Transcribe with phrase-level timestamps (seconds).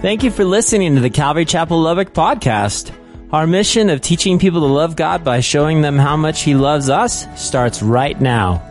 [0.00, 2.90] Thank you for listening to the Calvary Chapel Lubbock podcast.
[3.34, 6.88] Our mission of teaching people to love God by showing them how much He loves
[6.88, 8.66] us starts right now.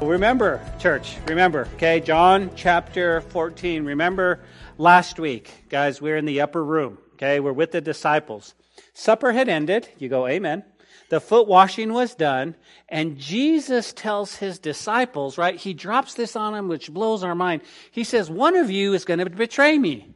[0.00, 3.84] Remember, church, remember, okay, John chapter 14.
[3.84, 4.40] Remember
[4.78, 8.54] last week, guys, we're in the upper room, okay, we're with the disciples.
[8.94, 9.86] Supper had ended.
[9.98, 10.64] You go, Amen.
[11.08, 12.56] The foot washing was done,
[12.88, 15.56] and Jesus tells his disciples, right?
[15.56, 17.62] He drops this on them, which blows our mind.
[17.90, 20.12] He says, One of you is going to betray me.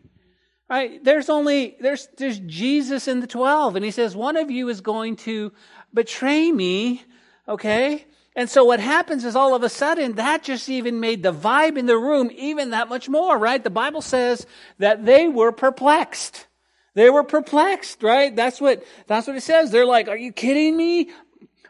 [0.69, 1.03] Right?
[1.03, 4.81] There's only, there's, there's Jesus in the 12, and he says, One of you is
[4.81, 5.53] going to
[5.93, 7.05] betray me,
[7.49, 8.07] okay?
[8.37, 11.77] And so what happens is all of a sudden that just even made the vibe
[11.77, 13.63] in the room even that much more, right?
[13.63, 14.47] The Bible says
[14.79, 16.47] that they were perplexed.
[16.95, 18.35] They were perplexed, right?
[18.35, 19.71] That's what, that's what it says.
[19.71, 21.11] They're like, are you kidding me?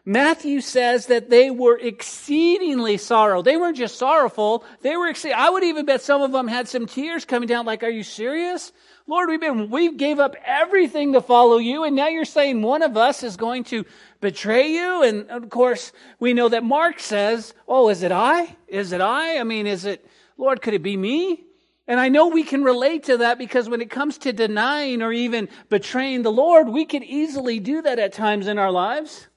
[0.03, 3.43] Matthew says that they were exceedingly sorrow.
[3.43, 4.65] They weren't just sorrowful.
[4.81, 5.37] They were exceeding.
[5.37, 8.01] I would even bet some of them had some tears coming down like, are you
[8.01, 8.71] serious?
[9.05, 11.83] Lord, we've been, we gave up everything to follow you.
[11.83, 13.85] And now you're saying one of us is going to
[14.21, 15.03] betray you.
[15.03, 18.55] And of course, we know that Mark says, oh, is it I?
[18.67, 19.37] Is it I?
[19.37, 20.03] I mean, is it,
[20.35, 21.43] Lord, could it be me?
[21.91, 25.11] And I know we can relate to that because when it comes to denying or
[25.11, 29.27] even betraying the Lord, we can easily do that at times in our lives.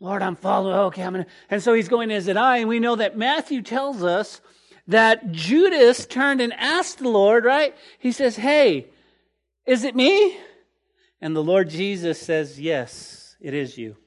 [0.00, 0.74] Lord, I'm following.
[0.74, 1.26] Okay, I'm gonna.
[1.50, 2.56] And so he's going, is it I?
[2.56, 4.40] And we know that Matthew tells us
[4.86, 7.76] that Judas turned and asked the Lord, right?
[7.98, 8.86] He says, Hey,
[9.66, 10.34] is it me?
[11.20, 13.98] And the Lord Jesus says, Yes, it is you.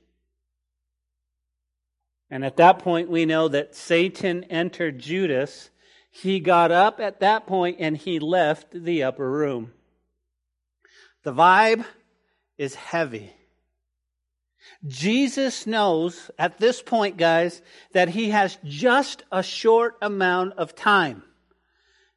[2.31, 5.69] And at that point, we know that Satan entered Judas.
[6.09, 9.73] He got up at that point and he left the upper room.
[11.23, 11.85] The vibe
[12.57, 13.33] is heavy.
[14.87, 17.61] Jesus knows at this point, guys,
[17.93, 21.23] that he has just a short amount of time.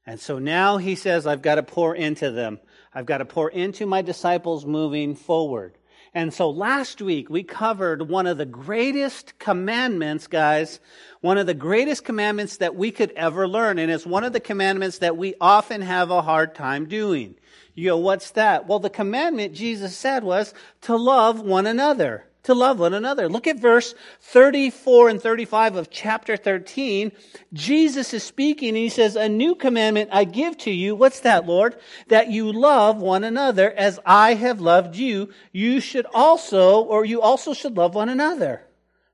[0.06, 2.60] And so now he says, I've got to pour into them.
[2.94, 5.78] I've got to pour into my disciples moving forward.
[6.14, 10.78] And so last week we covered one of the greatest commandments, guys,
[11.22, 13.78] one of the greatest commandments that we could ever learn.
[13.78, 17.34] And it's one of the commandments that we often have a hard time doing.
[17.74, 18.68] You go, what's that?
[18.68, 20.52] Well, the commandment Jesus said was
[20.82, 23.28] to love one another to love one another.
[23.28, 27.12] Look at verse 34 and 35 of chapter 13.
[27.52, 30.94] Jesus is speaking and he says, A new commandment I give to you.
[30.94, 31.76] What's that, Lord?
[32.08, 35.30] That you love one another as I have loved you.
[35.52, 38.66] You should also, or you also should love one another.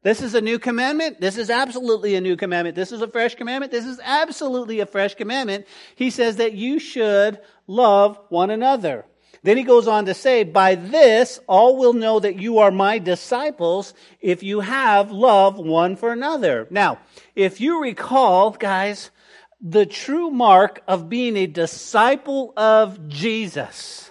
[0.03, 1.21] This is a new commandment.
[1.21, 2.77] This is absolutely a new commandment.
[2.77, 3.73] This is a fresh commandment.
[3.73, 5.67] This is absolutely a fresh commandment.
[5.97, 9.05] He says that you should love one another.
[9.49, 12.99] Then he goes on to say, By this all will know that you are my
[12.99, 16.67] disciples if you have love one for another.
[16.69, 16.99] Now,
[17.35, 19.11] if you recall, guys,
[19.59, 24.11] the true mark of being a disciple of Jesus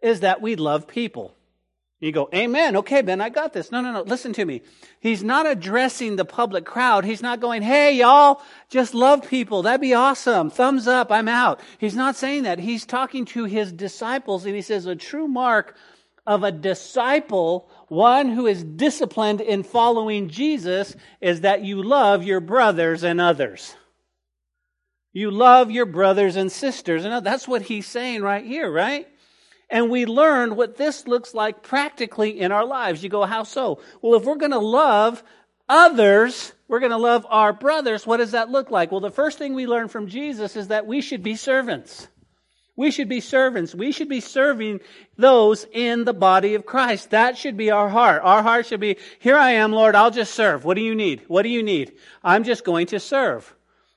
[0.00, 1.33] is that we love people.
[2.04, 2.76] You go, Amen.
[2.76, 3.72] Okay, Ben, I got this.
[3.72, 4.02] No, no, no.
[4.02, 4.60] Listen to me.
[5.00, 7.06] He's not addressing the public crowd.
[7.06, 9.62] He's not going, Hey, y'all, just love people.
[9.62, 10.50] That'd be awesome.
[10.50, 11.10] Thumbs up.
[11.10, 11.60] I'm out.
[11.78, 12.58] He's not saying that.
[12.58, 15.78] He's talking to his disciples and he says, A true mark
[16.26, 22.40] of a disciple, one who is disciplined in following Jesus, is that you love your
[22.40, 23.76] brothers and others.
[25.14, 27.06] You love your brothers and sisters.
[27.06, 29.08] And that's what he's saying right here, right?
[29.70, 33.02] And we learned what this looks like practically in our lives.
[33.02, 33.80] You go, how so?
[34.02, 35.22] Well, if we're going to love
[35.68, 38.90] others, we're going to love our brothers, what does that look like?
[38.90, 42.08] Well, the first thing we learn from Jesus is that we should be servants.
[42.76, 43.74] We should be servants.
[43.74, 44.80] We should be serving
[45.16, 47.10] those in the body of Christ.
[47.10, 48.22] That should be our heart.
[48.24, 50.64] Our heart should be, here I am, Lord, I'll just serve.
[50.64, 51.22] What do you need?
[51.28, 51.92] What do you need?
[52.22, 53.54] I'm just going to serve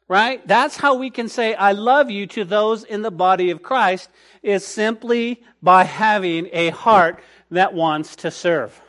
[0.07, 0.45] right?
[0.47, 4.09] That's how we can say, I love you to those in the body of Christ,
[4.41, 8.79] is simply by having a heart that wants to serve.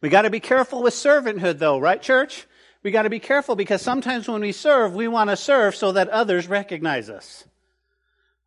[0.00, 2.46] We got to be careful with servanthood, though, right, church?
[2.82, 5.92] We got to be careful because sometimes when we serve, we want to serve so
[5.92, 7.44] that others recognize us.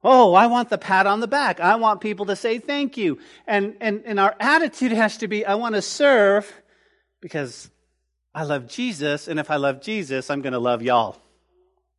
[0.03, 1.59] Oh, I want the pat on the back.
[1.59, 3.19] I want people to say thank you.
[3.45, 6.51] And, and, and our attitude has to be, I want to serve
[7.19, 7.69] because
[8.33, 9.27] I love Jesus.
[9.27, 11.20] And if I love Jesus, I'm going to love y'all.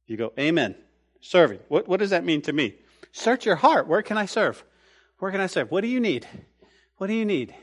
[0.06, 0.74] You go, Amen.
[1.20, 1.60] Serving.
[1.68, 2.74] What, what does that mean to me?
[3.12, 3.86] Search your heart.
[3.86, 4.64] Where can I serve?
[5.18, 5.70] Where can I serve?
[5.70, 6.26] What do you need?
[6.96, 7.54] What do you need?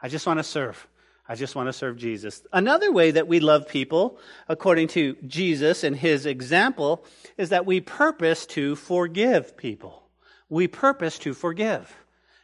[0.00, 0.86] I just want to serve.
[1.28, 2.42] I just want to serve Jesus.
[2.52, 7.04] Another way that we love people, according to Jesus and his example,
[7.38, 10.02] is that we purpose to forgive people.
[10.50, 11.94] We purpose to forgive.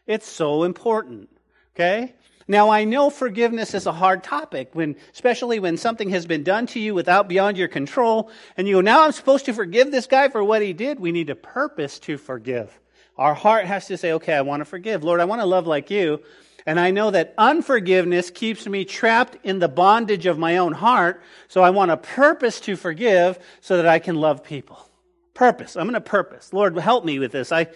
[0.07, 1.29] It's so important.
[1.75, 2.15] Okay?
[2.51, 6.67] Now I know forgiveness is a hard topic when, especially when something has been done
[6.67, 10.09] to you without beyond your control and you go, now I'm supposed to forgive this
[10.09, 10.99] guy for what he did.
[10.99, 12.77] We need a purpose to forgive.
[13.17, 15.05] Our heart has to say, okay, I want to forgive.
[15.05, 16.25] Lord, I want to love like you.
[16.67, 21.23] And I know that unforgiveness keeps me trapped in the bondage of my own heart.
[21.47, 24.91] So I want a purpose to forgive so that I can love people.
[25.35, 25.77] Purpose.
[25.77, 26.53] I'm going to purpose.
[26.53, 27.53] Lord, help me with this.
[27.53, 27.69] I,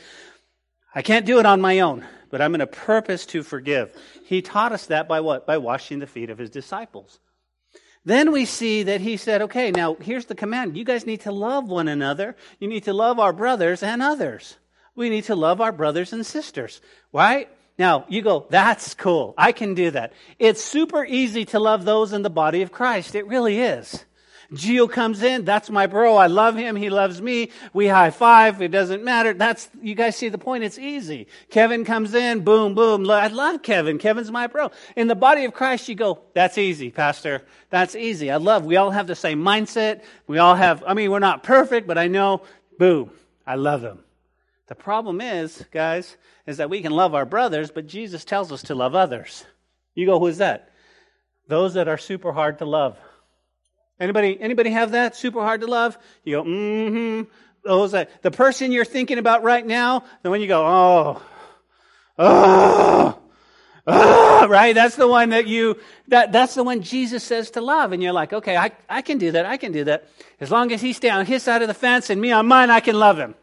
[0.93, 2.05] I can't do it on my own,
[2.35, 3.97] but I'm going to purpose to forgive.
[4.25, 5.47] He taught us that by what?
[5.47, 7.21] By washing the feet of his disciples.
[8.05, 10.77] Then we see that he said, okay, now here's the command.
[10.77, 12.35] You guys need to love one another.
[12.59, 14.57] You need to love our brothers and others.
[14.97, 16.81] We need to love our brothers and sisters,
[17.13, 17.49] right?
[17.79, 19.35] Now, you go, that's cool.
[19.39, 20.13] I can do that.
[20.41, 23.15] It's super easy to love those in the body of Christ.
[23.15, 24.05] It really is.
[24.53, 25.45] Gio comes in.
[25.45, 26.17] That's my bro.
[26.17, 26.77] I love him.
[26.77, 27.51] He loves me.
[27.73, 28.61] We high five.
[28.61, 29.33] It doesn't matter.
[29.35, 30.65] That's, you guys see the point.
[30.65, 31.27] It's easy.
[31.51, 32.45] Kevin comes in.
[32.45, 33.09] Boom, boom.
[33.11, 33.99] I love Kevin.
[33.99, 34.71] Kevin's my bro.
[34.97, 37.43] In the body of Christ, you go, that's easy, pastor.
[37.71, 38.31] That's easy.
[38.31, 40.03] I love, we all have the same mindset.
[40.27, 42.43] We all have, I mean, we're not perfect, but I know,
[42.79, 43.11] boom,
[43.47, 44.01] I love him.
[44.67, 48.63] The problem is, guys, is that we can love our brothers, but Jesus tells us
[48.65, 49.45] to love others.
[49.95, 50.71] You go, who's that?
[51.49, 52.97] Those that are super hard to love.
[54.01, 55.17] Anybody, anybody have that?
[55.17, 55.97] Super hard to love?
[56.25, 57.31] You go, mm-hmm.
[57.65, 61.23] Those the person you're thinking about right now, the one you go, oh,
[62.19, 63.19] oh,
[63.87, 64.75] oh, right?
[64.75, 67.93] That's the one that you, that, that's the one Jesus says to love.
[67.93, 69.47] And you're like, okay, I, I can do that.
[69.47, 70.09] I can do that.
[70.41, 72.69] As long as he stay on his side of the fence and me on mine,
[72.69, 73.35] I can love him.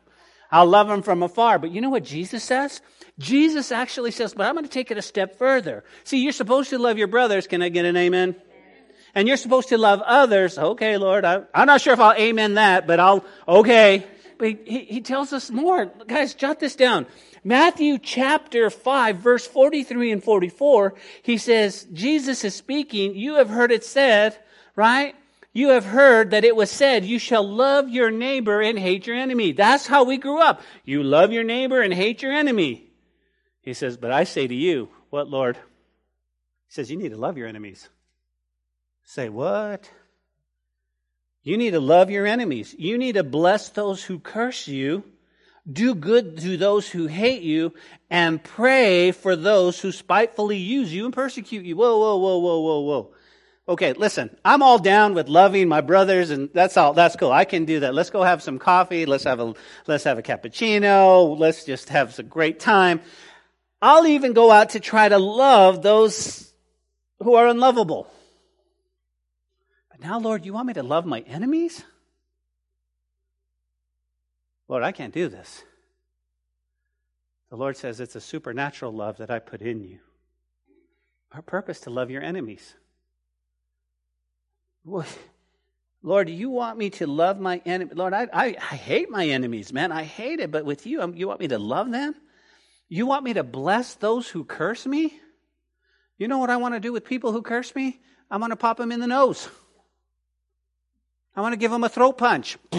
[0.52, 1.58] I'll love him from afar.
[1.58, 2.82] But you know what Jesus says?
[3.18, 5.84] Jesus actually says, but I'm going to take it a step further.
[6.04, 7.48] See, you're supposed to love your brothers.
[7.48, 8.36] Can I get an amen?
[9.14, 10.58] And you're supposed to love others.
[10.58, 14.06] Okay, Lord, I, am not sure if I'll amen that, but I'll, okay.
[14.38, 15.86] But he, he tells us more.
[16.08, 17.06] Guys, jot this down.
[17.44, 20.94] Matthew chapter 5, verse 43 and 44,
[21.24, 24.38] he says, Jesus is speaking, you have heard it said,
[24.76, 25.16] right?
[25.54, 29.18] You have heard that it was said, you shall love your neighbor and hate your
[29.18, 29.52] enemy.
[29.52, 30.62] That's how we grew up.
[30.86, 32.92] You love your neighbor and hate your enemy.
[33.62, 35.58] He says, but I say to you, what, Lord?
[35.58, 37.90] He says, you need to love your enemies.
[39.04, 39.90] Say, what?
[41.44, 42.76] You need to love your enemies.
[42.78, 45.04] You need to bless those who curse you,
[45.72, 47.74] do good to those who hate you,
[48.10, 51.76] and pray for those who spitefully use you and persecute you.
[51.76, 53.14] Whoa, whoa, whoa, whoa, whoa, whoa.
[53.70, 57.32] Okay, listen, I'm all down with loving my brothers and that's all, that's cool.
[57.32, 57.94] I can do that.
[57.94, 59.06] Let's go have some coffee.
[59.06, 59.54] Let's have a,
[59.88, 61.38] let's have a cappuccino.
[61.40, 63.02] Let's just have a great time.
[63.82, 66.52] I'll even go out to try to love those
[67.20, 68.12] who are unlovable.
[70.02, 71.84] Now, Lord, you want me to love my enemies?
[74.68, 75.64] Lord, I can't do this.
[77.52, 80.00] The Lord says it's a supernatural love that I put in you.
[81.34, 82.74] Our purpose to love your enemies.
[86.02, 87.92] Lord, you want me to love my enemy?
[87.94, 89.92] Lord, I, I, I, hate my enemies, man.
[89.92, 90.50] I hate it.
[90.50, 92.16] But with you, um, you want me to love them?
[92.90, 95.14] You want me to bless those who curse me?
[96.18, 98.00] You know what I want to do with people who curse me?
[98.32, 99.48] I want to pop them in the nose.
[101.36, 102.58] I want to give them a throat punch.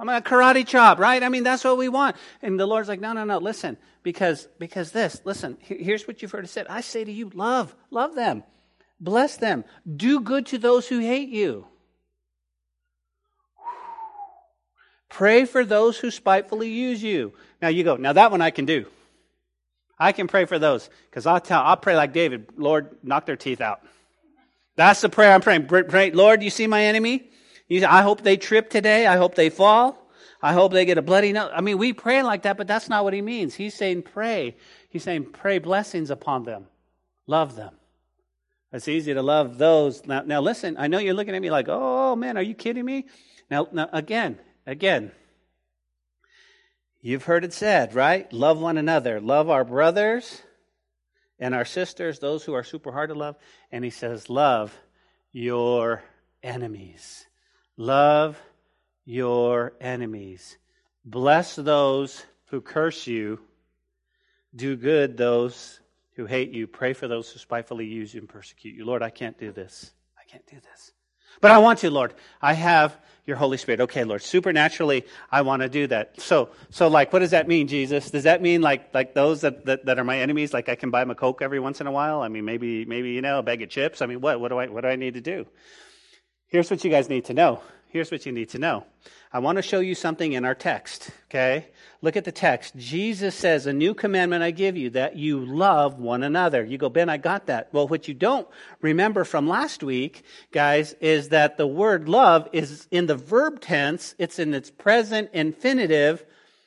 [0.00, 1.22] I'm to karate chop, right?
[1.22, 2.16] I mean, that's what we want.
[2.40, 6.30] And the Lord's like, no, no, no, listen, because, because this, listen, here's what you've
[6.30, 6.66] heard it said.
[6.68, 8.44] I say to you, love, love them.
[9.00, 9.64] Bless them.
[9.96, 11.66] Do good to those who hate you.
[15.08, 17.32] Pray for those who spitefully use you.
[17.60, 18.86] Now you go, now that one I can do.
[20.00, 23.36] I can pray for those because I'll tell, I'll pray like David, Lord, knock their
[23.36, 23.80] teeth out.
[24.76, 25.66] That's the prayer I'm praying.
[25.66, 27.27] Pray, Lord, you see my enemy?
[27.68, 29.06] You, I hope they trip today.
[29.06, 29.98] I hope they fall.
[30.40, 31.50] I hope they get a bloody nose.
[31.52, 33.54] I mean, we pray like that, but that's not what he means.
[33.54, 34.56] He's saying pray.
[34.88, 36.66] He's saying pray blessings upon them.
[37.26, 37.74] Love them.
[38.72, 40.06] It's easy to love those.
[40.06, 42.84] Now, now listen, I know you're looking at me like, oh man, are you kidding
[42.84, 43.06] me?
[43.50, 45.10] Now, now again, again,
[47.00, 48.30] you've heard it said, right?
[48.32, 49.20] Love one another.
[49.20, 50.42] Love our brothers
[51.38, 53.36] and our sisters, those who are super hard to love.
[53.72, 54.76] And he says, love
[55.32, 56.02] your
[56.42, 57.27] enemies.
[57.78, 58.38] Love
[59.04, 60.58] your enemies.
[61.04, 63.38] Bless those who curse you.
[64.54, 65.78] Do good those
[66.16, 66.66] who hate you.
[66.66, 68.84] Pray for those who spitefully use you and persecute you.
[68.84, 69.92] Lord, I can't do this.
[70.18, 70.92] I can't do this.
[71.40, 72.14] But I want to, Lord.
[72.42, 73.82] I have your Holy Spirit.
[73.82, 76.20] Okay, Lord, supernaturally, I want to do that.
[76.20, 78.10] So, so like, what does that mean, Jesus?
[78.10, 80.90] Does that mean like, like those that, that, that are my enemies, like I can
[80.90, 82.22] buy them a Coke every once in a while?
[82.22, 84.02] I mean, maybe, maybe, you know, a bag of chips?
[84.02, 85.46] I mean, what, what do I, what do I need to do?
[86.48, 87.60] Here's what you guys need to know.
[87.90, 88.84] here's what you need to know.
[89.32, 91.66] I want to show you something in our text, okay?
[92.00, 92.74] Look at the text.
[92.76, 96.64] Jesus says, A new commandment I give you, that you love one another.
[96.64, 97.68] You go, Ben, I got that.
[97.72, 98.48] Well, what you don't
[98.80, 104.14] remember from last week, guys, is that the word love is in the verb tense,
[104.18, 106.24] it's in its present infinitive.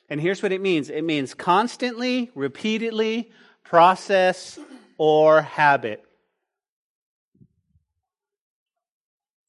[0.08, 3.32] And here's what it means it means constantly, repeatedly,
[3.64, 4.60] process,
[4.98, 6.04] or habit.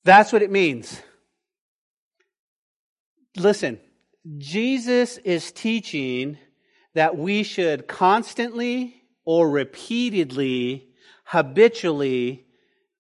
[0.04, 1.02] That's what it means.
[3.38, 3.80] Listen,
[4.38, 6.38] Jesus is teaching
[6.94, 10.88] that we should constantly or repeatedly,
[11.24, 12.46] habitually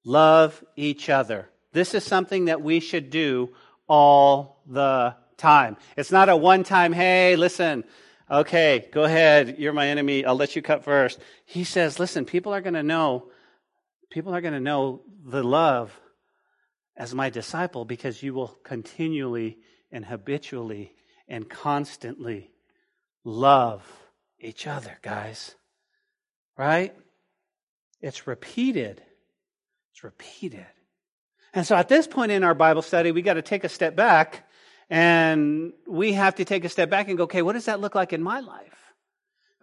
[0.06, 1.50] love each other.
[1.74, 3.50] This is something that we should do
[3.88, 5.78] all the time.
[5.98, 7.84] It's not a one time, hey, listen,
[8.32, 11.20] okay, go ahead, you're my enemy, I'll let you cut first.
[11.46, 13.30] He says, listen, people are going to know,
[14.10, 15.92] people are going to know the love
[16.96, 19.58] as my disciple because you will continually
[19.92, 20.94] and habitually
[21.28, 22.52] and constantly
[23.24, 23.84] love
[24.40, 25.56] each other, guys.
[26.58, 26.96] Right?
[28.02, 29.02] It's repeated.
[29.92, 30.66] It's repeated.
[31.54, 33.96] And so at this point in our Bible study, we got to take a step
[33.96, 34.48] back
[34.90, 37.96] and we have to take a step back and go, okay, what does that look
[37.96, 38.74] like in my life?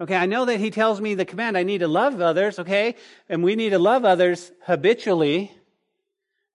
[0.00, 2.94] Okay, I know that he tells me the command I need to love others, okay?
[3.28, 5.52] And we need to love others habitually.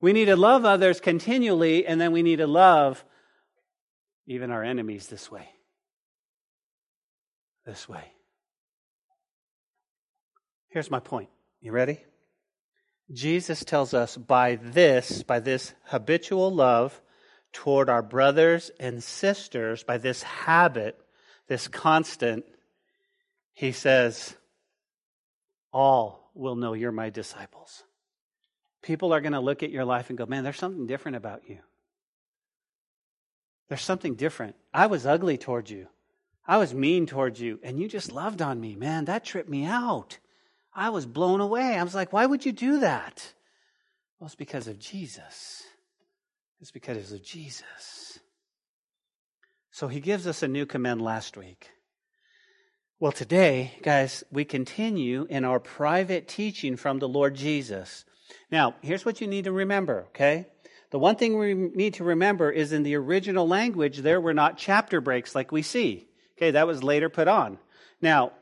[0.01, 3.03] We need to love others continually, and then we need to love
[4.27, 5.49] even our enemies this way.
[7.65, 8.03] This way.
[10.69, 11.29] Here's my point.
[11.61, 11.99] You ready?
[13.13, 17.01] Jesus tells us by this, by this habitual love
[17.53, 20.99] toward our brothers and sisters, by this habit,
[21.47, 22.43] this constant,
[23.53, 24.35] he says,
[25.71, 27.83] all will know you're my disciples.
[28.85, 31.41] People are going to look at your life and go, man, there's something different about
[31.49, 31.57] you.
[33.67, 34.55] There's something different.
[34.71, 35.87] I was ugly towards you.
[36.47, 38.75] I was mean towards you, and you just loved on me.
[38.75, 40.19] Man, that tripped me out.
[40.71, 41.75] I was blown away.
[41.75, 43.33] I was like, why would you do that?
[44.19, 45.63] Well, it's because of Jesus.
[46.61, 48.19] It's because of Jesus.
[49.71, 51.71] So he gives us a new command last week.
[52.99, 58.05] Well, today, guys, we continue in our private teaching from the Lord Jesus.
[58.51, 60.47] Now, here's what you need to remember, okay?
[60.91, 64.57] The one thing we need to remember is in the original language, there were not
[64.57, 66.07] chapter breaks like we see.
[66.37, 67.57] Okay, that was later put on.
[68.01, 68.33] Now,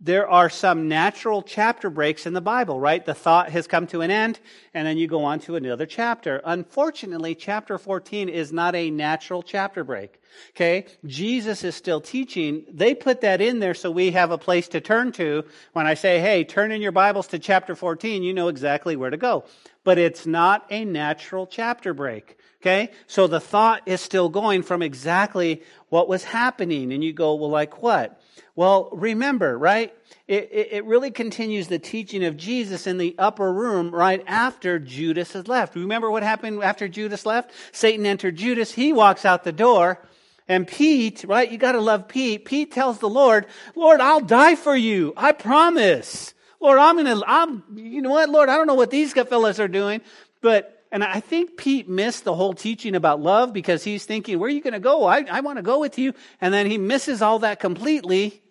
[0.00, 3.04] there are some natural chapter breaks in the Bible, right?
[3.04, 4.38] The thought has come to an end,
[4.72, 6.40] and then you go on to another chapter.
[6.44, 10.20] Unfortunately, chapter 14 is not a natural chapter break.
[10.50, 10.86] Okay?
[11.04, 12.64] Jesus is still teaching.
[12.70, 15.44] They put that in there so we have a place to turn to.
[15.72, 19.10] When I say, hey, turn in your Bibles to chapter 14, you know exactly where
[19.10, 19.44] to go
[19.88, 22.36] but it's not a natural chapter break.
[22.60, 22.90] Okay?
[23.06, 26.92] So the thought is still going from exactly what was happening.
[26.92, 28.20] And you go, well, like what?
[28.56, 29.94] Well, remember, right?
[30.26, 34.78] It, it, it, really continues the teaching of Jesus in the upper room right after
[34.78, 35.74] Judas has left.
[35.74, 37.52] Remember what happened after Judas left?
[37.72, 38.72] Satan entered Judas.
[38.72, 40.00] He walks out the door.
[40.48, 41.50] And Pete, right?
[41.50, 42.46] You got to love Pete.
[42.46, 45.12] Pete tells the Lord, Lord, I'll die for you.
[45.16, 46.32] I promise.
[46.60, 49.60] Lord, I'm going to, I'm, you know what, Lord, I don't know what these fellas
[49.60, 50.00] are doing,
[50.40, 54.48] but, and I think Pete missed the whole teaching about love because he's thinking, where
[54.48, 55.04] are you going to go?
[55.04, 56.14] I, I want to go with you.
[56.40, 58.42] And then he misses all that completely.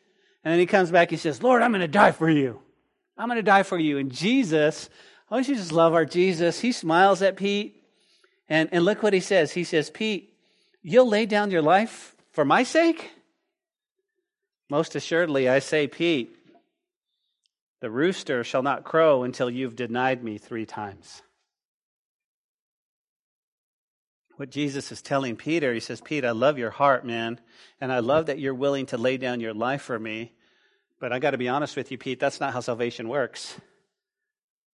[0.44, 2.62] And then he comes back, he says, Lord, I'm going to die for you.
[3.18, 3.98] I'm going to die for you.
[3.98, 4.90] And Jesus,
[5.32, 6.60] oh, you just love our Jesus?
[6.60, 7.84] He smiles at Pete.
[8.48, 9.52] And, and look what he says.
[9.52, 10.34] He says, Pete,
[10.82, 13.12] you'll lay down your life for my sake?
[14.70, 16.36] Most assuredly, I say, Pete,
[17.82, 21.22] the rooster shall not crow until you've denied me three times.
[24.38, 27.40] What Jesus is telling Peter, he says, Pete, I love your heart, man,
[27.82, 30.32] and I love that you're willing to lay down your life for me.
[31.00, 33.60] But I got to be honest with you, Pete, that's not how salvation works.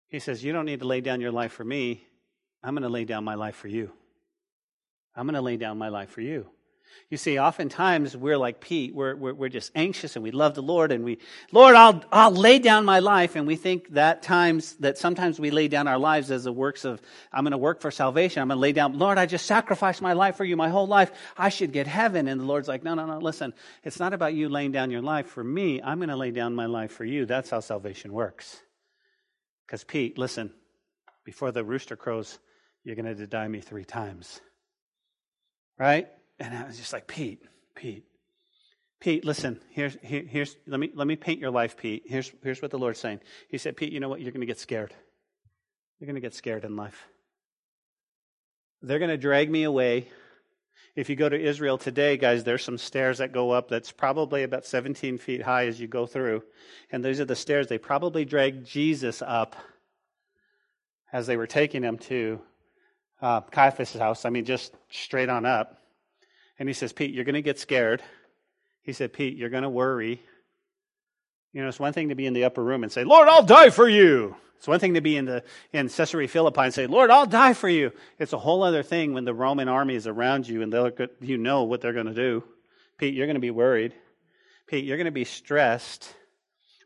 [0.10, 2.06] He says, You don't need to lay down your life for me.
[2.62, 3.92] I'm going to lay down my life for you.
[5.16, 6.50] I'm going to lay down my life for you.
[7.10, 8.96] You see, oftentimes we're like Pete.
[8.96, 11.20] We're, we're, we're, just anxious and we love the Lord and we,
[11.52, 13.36] Lord, I'll, I'll lay down my life.
[13.36, 16.86] And we think that times, that sometimes we lay down our lives as the works
[16.86, 18.42] of, I'm going to work for salvation.
[18.42, 20.88] I'm going to lay down, Lord, I just sacrificed my life for you my whole
[20.88, 21.12] life.
[21.38, 22.28] I should get heaven.
[22.28, 23.54] And the Lord's like, no, no, no, listen.
[23.84, 25.82] It's not about you laying down your life for me.
[25.84, 27.26] I'm going to lay down my life for you.
[27.26, 28.60] That's how salvation works.
[29.68, 30.52] Because Pete, listen,
[31.26, 32.40] before the rooster crows,
[32.84, 34.42] you're going to deny me three times.
[35.78, 36.08] Right?
[36.40, 37.44] And I was just like, Pete,
[37.76, 38.06] Pete,
[39.00, 42.04] Pete, listen, here's, here, here's, let me, let me paint your life, Pete.
[42.06, 43.20] Here's, here's what the Lord's saying.
[43.50, 44.22] He said, Pete, you know what?
[44.22, 44.94] You're going to get scared.
[46.00, 47.06] You're going to get scared in life.
[48.82, 50.08] They're going to drag me away
[50.96, 54.44] If you go to Israel today, guys, there's some stairs that go up that's probably
[54.44, 56.44] about 17 feet high as you go through.
[56.92, 59.56] And these are the stairs they probably dragged Jesus up
[61.12, 62.40] as they were taking him to
[63.22, 64.26] uh, Caiaphas' house.
[64.26, 65.80] I mean, just straight on up.
[66.60, 68.02] And he says, Pete, you're going to get scared.
[68.82, 70.22] He said, Pete, you're going to worry.
[71.52, 73.44] You know, it's one thing to be in the upper room and say, Lord, I'll
[73.44, 74.36] die for you.
[74.58, 75.44] It's one thing to be in the
[75.74, 77.92] in Caesarea Philippi and say, Lord, I'll die for you.
[78.18, 80.74] It's a whole other thing when the Roman army is around you and
[81.20, 82.44] you know what they're going to do.
[82.98, 83.94] Pete, you're going to be worried.
[84.68, 86.16] Pete, you're going to be stressed.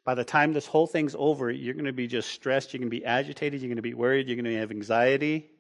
[0.03, 2.73] By the time this whole thing's over, you're going to be just stressed.
[2.73, 3.61] You're going to be agitated.
[3.61, 4.27] You're going to be worried.
[4.27, 5.51] You're going to have anxiety.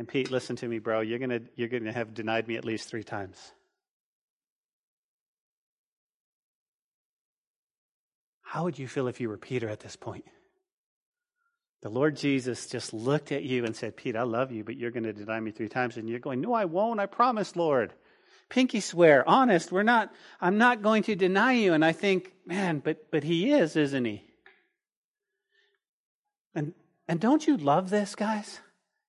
[0.00, 1.00] And Pete, listen to me, bro.
[1.00, 3.36] You're going to you're to have denied me at least three times.
[8.40, 10.24] How would you feel if you were Peter at this point?
[11.82, 14.90] The Lord Jesus just looked at you and said, Pete, I love you, but you're
[14.90, 15.98] going to deny me three times.
[15.98, 16.98] And you're going, No, I won't.
[16.98, 17.92] I promise, Lord.
[18.48, 21.74] Pinky swear, honest, we're not, I'm not going to deny you.
[21.74, 24.24] And I think, man, but, but he is, isn't he?
[26.54, 26.72] And,
[27.06, 28.60] and don't you love this, guys?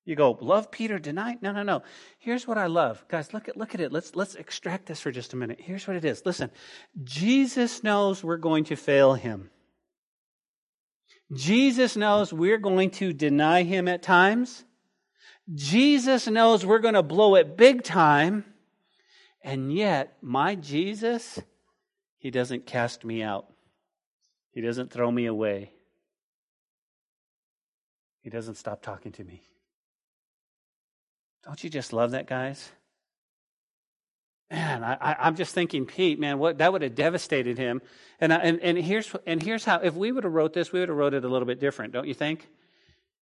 [0.03, 1.37] You go, love Peter, deny?
[1.41, 1.83] No, no, no.
[2.17, 3.05] Here's what I love.
[3.07, 3.91] Guys, look at, look at it.
[3.91, 5.59] Let's, let's extract this for just a minute.
[5.61, 6.23] Here's what it is.
[6.25, 6.49] Listen,
[7.03, 9.51] Jesus knows we're going to fail him.
[11.33, 14.65] Jesus knows we're going to deny him at times.
[15.53, 18.43] Jesus knows we're going to blow it big time.
[19.43, 21.39] And yet, my Jesus,
[22.17, 23.45] he doesn't cast me out.
[24.51, 25.71] He doesn't throw me away.
[28.21, 29.43] He doesn't stop talking to me.
[31.43, 32.71] Don't you just love that, guys?
[34.51, 37.81] Man, I, am just thinking, Pete, man, what that would have devastated him.
[38.19, 39.79] And, I, and and here's and here's how.
[39.79, 41.93] If we would have wrote this, we would have wrote it a little bit different,
[41.93, 42.49] don't you think?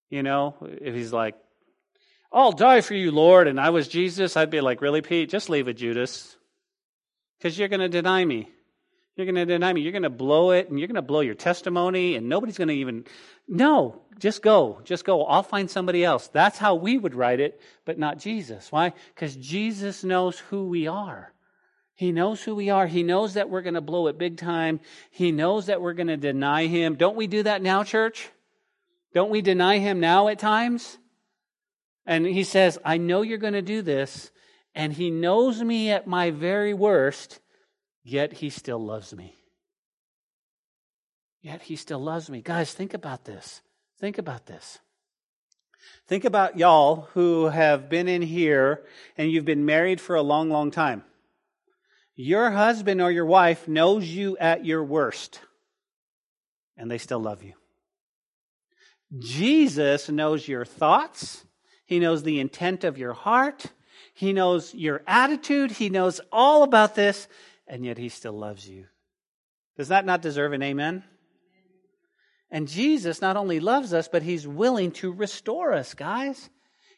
[0.09, 1.35] You know, if he's like,
[2.33, 5.29] "I'll die for you, Lord," and I was Jesus, I'd be like, "Really, Pete?
[5.29, 6.35] Just leave it, Judas,
[7.37, 8.49] because you're going to deny me.
[9.19, 9.81] You're going to deny me.
[9.81, 12.69] You're going to blow it, and you're going to blow your testimony, and nobody's going
[12.69, 13.05] to even.
[13.49, 14.81] No, just go.
[14.85, 15.25] Just go.
[15.25, 16.29] I'll find somebody else.
[16.29, 18.71] That's how we would write it, but not Jesus.
[18.71, 18.93] Why?
[19.13, 21.33] Because Jesus knows who we are.
[21.97, 22.87] He knows who we are.
[22.87, 24.79] He knows that we're going to blow it big time.
[25.11, 26.95] He knows that we're going to deny him.
[26.95, 28.29] Don't we do that now, church?
[29.15, 30.97] Don't we deny him now at times?
[32.07, 34.31] And he says, I know you're going to do this.
[34.77, 37.41] And he knows me at my very worst
[38.11, 39.35] Yet he still loves me.
[41.43, 42.41] Yet he still loves me.
[42.41, 43.61] Guys, think about this.
[44.01, 44.79] Think about this.
[46.07, 48.83] Think about y'all who have been in here
[49.19, 51.05] and you've been married for a long, long time.
[52.17, 55.41] Your husband or your wife knows you at your worst,
[56.79, 57.53] and they still love you.
[59.19, 61.45] Jesus knows your thoughts.
[61.85, 63.67] He knows the intent of your heart.
[64.15, 65.73] He knows your attitude.
[65.73, 67.29] He knows all about this,
[67.69, 68.87] and yet he still loves you.
[69.77, 71.05] Does that not deserve an amen?
[72.51, 76.49] And Jesus not only loves us, but he's willing to restore us, guys.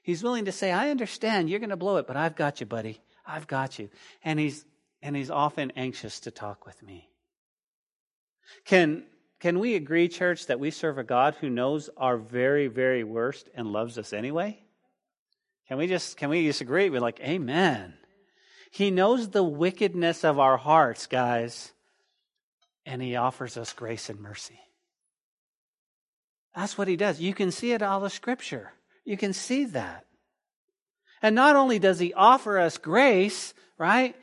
[0.02, 2.66] He's willing to say, I understand you're going to blow it, but I've got you,
[2.66, 3.00] buddy.
[3.26, 3.90] I've got you.
[4.24, 4.64] And he's,
[5.02, 7.09] and he's often anxious to talk with me.
[8.64, 9.04] Can,
[9.40, 13.50] can we agree, church, that we serve a God who knows our very, very worst
[13.54, 14.59] and loves us anyway?
[15.68, 16.90] Can we just, can we just agree?
[16.90, 17.94] We're like, amen.
[18.70, 21.72] He knows the wickedness of our hearts, guys,
[22.87, 24.61] and He offers us grace and mercy.
[26.54, 27.20] That's what He does.
[27.20, 28.72] You can see it all the scripture.
[29.04, 30.06] You can see that.
[31.20, 34.14] And not only does He offer us grace, right?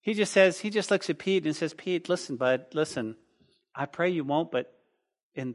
[0.00, 3.16] He just says, He just looks at Pete and says, Pete, listen, bud, listen,
[3.74, 4.72] I pray you won't, but
[5.34, 5.54] in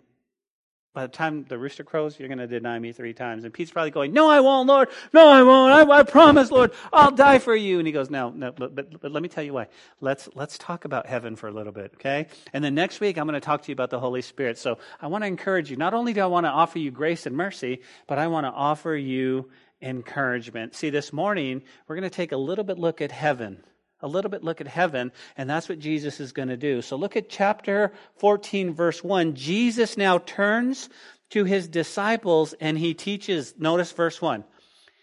[0.94, 3.44] by the time the rooster crows, you're going to deny me three times.
[3.44, 4.90] And Pete's probably going, No, I won't, Lord.
[5.12, 5.90] No, I won't.
[5.90, 6.72] I, I promise, Lord.
[6.92, 7.80] I'll die for you.
[7.80, 9.68] And he goes, No, no, but, but, but let me tell you why.
[10.02, 12.28] Let's, let's talk about heaven for a little bit, okay?
[12.54, 14.60] And then next week, I'm going to talk to you about the Holy Spirit.
[14.60, 15.78] So I want to encourage you.
[15.78, 18.52] Not only do I want to offer you grace and mercy, but I want to
[18.52, 19.50] offer you
[19.82, 20.76] encouragement.
[20.76, 23.64] See, this morning, we're going to take a little bit look at heaven
[24.04, 26.82] a little bit look at heaven, and that's what Jesus is going to do.
[26.82, 29.34] So look at chapter 14, verse 1.
[29.36, 30.90] Jesus now turns
[31.32, 34.44] to his disciples and he teaches, notice verse 1.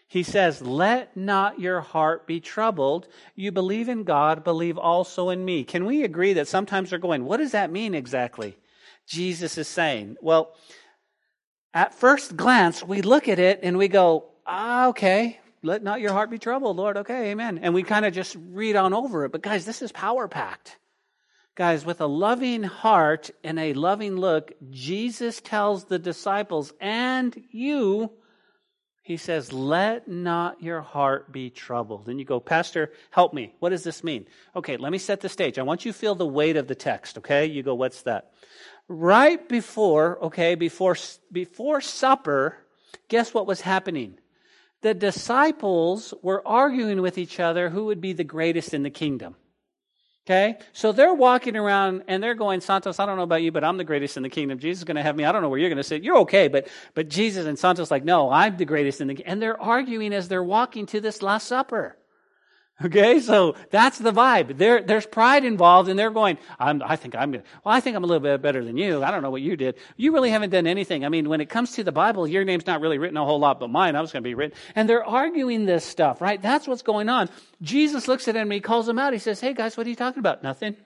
[0.06, 3.08] He says, Let not your heart be troubled.
[3.34, 5.64] You believe in God, believe also in me.
[5.64, 8.56] Can we agree that sometimes they're going, What does that mean exactly?
[9.06, 10.54] Jesus is saying, Well,
[11.72, 16.12] at first glance, we look at it and we go, ah, okay, let not your
[16.12, 16.96] heart be troubled, Lord.
[16.98, 17.58] Okay, amen.
[17.58, 19.32] And we kind of just read on over it.
[19.32, 20.78] But guys, this is power packed.
[21.54, 28.10] Guys, with a loving heart and a loving look, Jesus tells the disciples and you,
[29.02, 32.08] He says, Let not your heart be troubled.
[32.08, 33.52] And you go, Pastor, help me.
[33.58, 34.26] What does this mean?
[34.56, 35.58] Okay, let me set the stage.
[35.58, 37.44] I want you to feel the weight of the text, okay?
[37.44, 38.32] You go, What's that?
[38.88, 40.96] Right before, okay, before,
[41.30, 42.56] before supper,
[43.08, 44.18] guess what was happening?
[44.82, 49.36] The disciples were arguing with each other who would be the greatest in the kingdom.
[50.26, 50.58] Okay?
[50.72, 53.76] So they're walking around and they're going, Santos, I don't know about you, but I'm
[53.76, 54.58] the greatest in the kingdom.
[54.58, 55.24] Jesus is going to have me.
[55.24, 56.04] I don't know where you're going to sit.
[56.04, 59.42] You're okay, but, but Jesus and Santos like, no, I'm the greatest in the And
[59.42, 61.96] they're arguing as they're walking to this Last Supper.
[62.82, 64.56] Okay, so that's the vibe.
[64.56, 68.06] There, there's pride involved, and they're going, i think I'm, well, I think I'm a
[68.06, 69.02] little bit better than you.
[69.04, 69.76] I don't know what you did.
[69.96, 71.04] You really haven't done anything.
[71.04, 73.38] I mean, when it comes to the Bible, your name's not really written a whole
[73.38, 74.56] lot, but mine, I was going to be written.
[74.74, 76.40] And they're arguing this stuff, right?
[76.40, 77.28] That's what's going on.
[77.60, 79.12] Jesus looks at them and he calls them out.
[79.12, 80.42] He says, Hey guys, what are you talking about?
[80.42, 80.76] Nothing.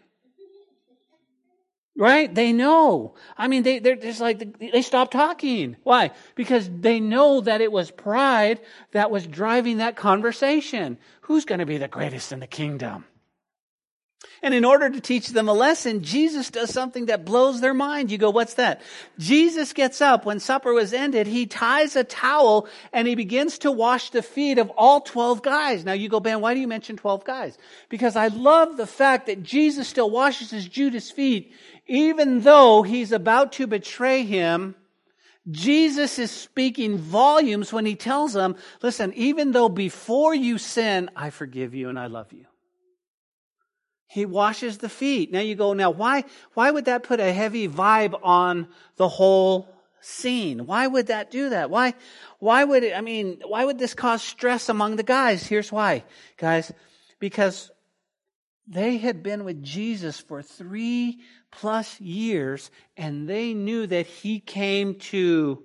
[1.96, 2.35] Right?
[2.35, 3.14] They know.
[3.38, 5.76] I mean, they, they're just like, they stop talking.
[5.85, 6.11] Why?
[6.35, 10.98] Because they know that it was pride that was driving that conversation.
[11.22, 13.04] Who's going to be the greatest in the kingdom?
[14.42, 18.11] And in order to teach them a lesson, Jesus does something that blows their mind.
[18.11, 18.83] You go, what's that?
[19.18, 21.26] Jesus gets up when supper was ended.
[21.26, 25.85] He ties a towel and he begins to wash the feet of all 12 guys.
[25.87, 27.57] Now you go, Ben, why do you mention 12 guys?
[27.88, 31.52] Because I love the fact that Jesus still washes his Judas feet
[31.87, 34.75] even though he's about to betray him,
[35.51, 41.31] Jesus is speaking volumes when he tells them, listen, even though before you sin, I
[41.31, 42.47] forgive you and I love you.
[44.07, 45.33] He washes the feet.
[45.33, 49.68] Now you go, now why, why would that put a heavy vibe on the whole
[50.01, 50.66] scene?
[50.66, 51.68] Why would that do that?
[51.68, 51.94] Why,
[52.38, 55.47] why would it, I mean, why would this cause stress among the guys?
[55.47, 56.05] Here's why,
[56.38, 56.73] guys.
[57.18, 57.70] Because
[58.66, 61.20] they had been with Jesus for three
[61.55, 65.62] plus years, and they knew that he came to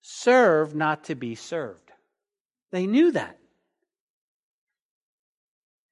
[0.00, 1.90] serve, not to be served.
[2.70, 3.38] They knew that.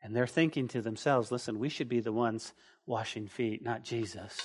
[0.02, 2.52] And they're thinking to themselves, listen, we should be the ones
[2.86, 4.38] washing feet, not Jesus.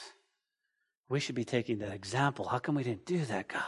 [1.08, 2.48] We should be taking that example.
[2.48, 3.62] How come we didn't do that, God?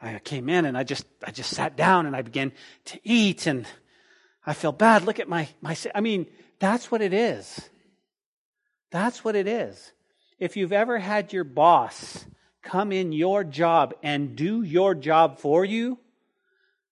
[0.00, 2.50] I came in and I just I just sat down and I began
[2.86, 3.66] to eat and
[4.44, 5.04] I feel bad.
[5.04, 6.26] Look at my my I mean,
[6.58, 7.70] that's what it is.
[8.90, 9.92] That's what it is.
[10.42, 12.26] If you've ever had your boss
[12.64, 16.00] come in your job and do your job for you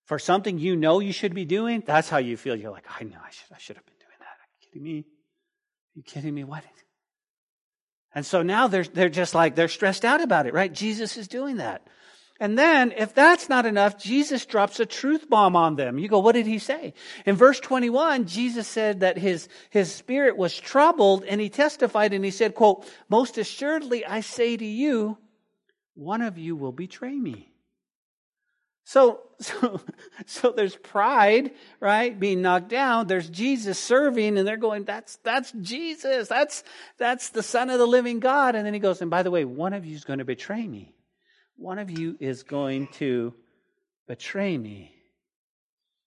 [0.04, 2.54] for something you know you should be doing, that's how you feel.
[2.54, 4.26] You're like, I know I should, I should have been doing that.
[4.26, 4.98] Are you kidding me?
[5.00, 6.44] Are you kidding me?
[6.44, 6.62] What?
[8.14, 10.72] And so now they're, they're just like, they're stressed out about it, right?
[10.72, 11.84] Jesus is doing that.
[12.42, 15.98] And then, if that's not enough, Jesus drops a truth bomb on them.
[15.98, 16.94] You go, what did he say?
[17.26, 22.24] In verse 21, Jesus said that his, his spirit was troubled and he testified and
[22.24, 25.18] he said, quote, most assuredly I say to you,
[25.94, 27.52] one of you will betray me.
[28.84, 29.82] So, so,
[30.24, 32.18] so there's pride, right?
[32.18, 33.06] Being knocked down.
[33.06, 36.28] There's Jesus serving and they're going, that's, that's Jesus.
[36.28, 36.64] That's,
[36.96, 38.54] that's the son of the living God.
[38.54, 40.66] And then he goes, and by the way, one of you is going to betray
[40.66, 40.94] me
[41.60, 43.34] one of you is going to
[44.08, 44.94] betray me.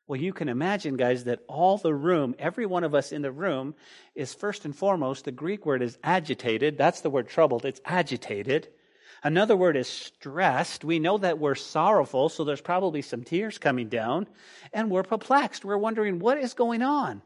[0.07, 3.31] Well, you can imagine, guys, that all the room, every one of us in the
[3.31, 3.75] room,
[4.15, 6.77] is first and foremost, the Greek word is agitated.
[6.77, 7.65] That's the word troubled.
[7.65, 8.67] It's agitated.
[9.23, 10.83] Another word is stressed.
[10.83, 14.27] We know that we're sorrowful, so there's probably some tears coming down.
[14.73, 15.63] And we're perplexed.
[15.63, 17.21] We're wondering, what is going on?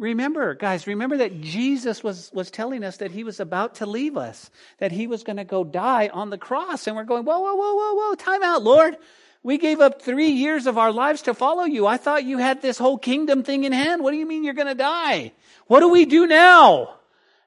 [0.00, 4.16] Remember, guys, remember that Jesus was, was telling us that he was about to leave
[4.16, 6.86] us, that he was going to go die on the cross.
[6.86, 8.96] And we're going, whoa, whoa, whoa, whoa, whoa, time out, Lord.
[9.42, 11.86] We gave up three years of our lives to follow you.
[11.86, 14.02] I thought you had this whole kingdom thing in hand.
[14.02, 15.32] What do you mean you're going to die?
[15.66, 16.94] What do we do now?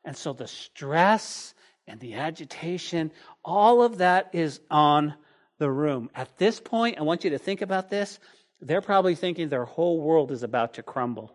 [0.05, 1.55] And so the stress
[1.87, 3.11] and the agitation,
[3.43, 5.15] all of that is on
[5.57, 6.11] the room.
[6.13, 8.19] At this point, I want you to think about this.
[8.61, 11.33] They're probably thinking their whole world is about to crumble.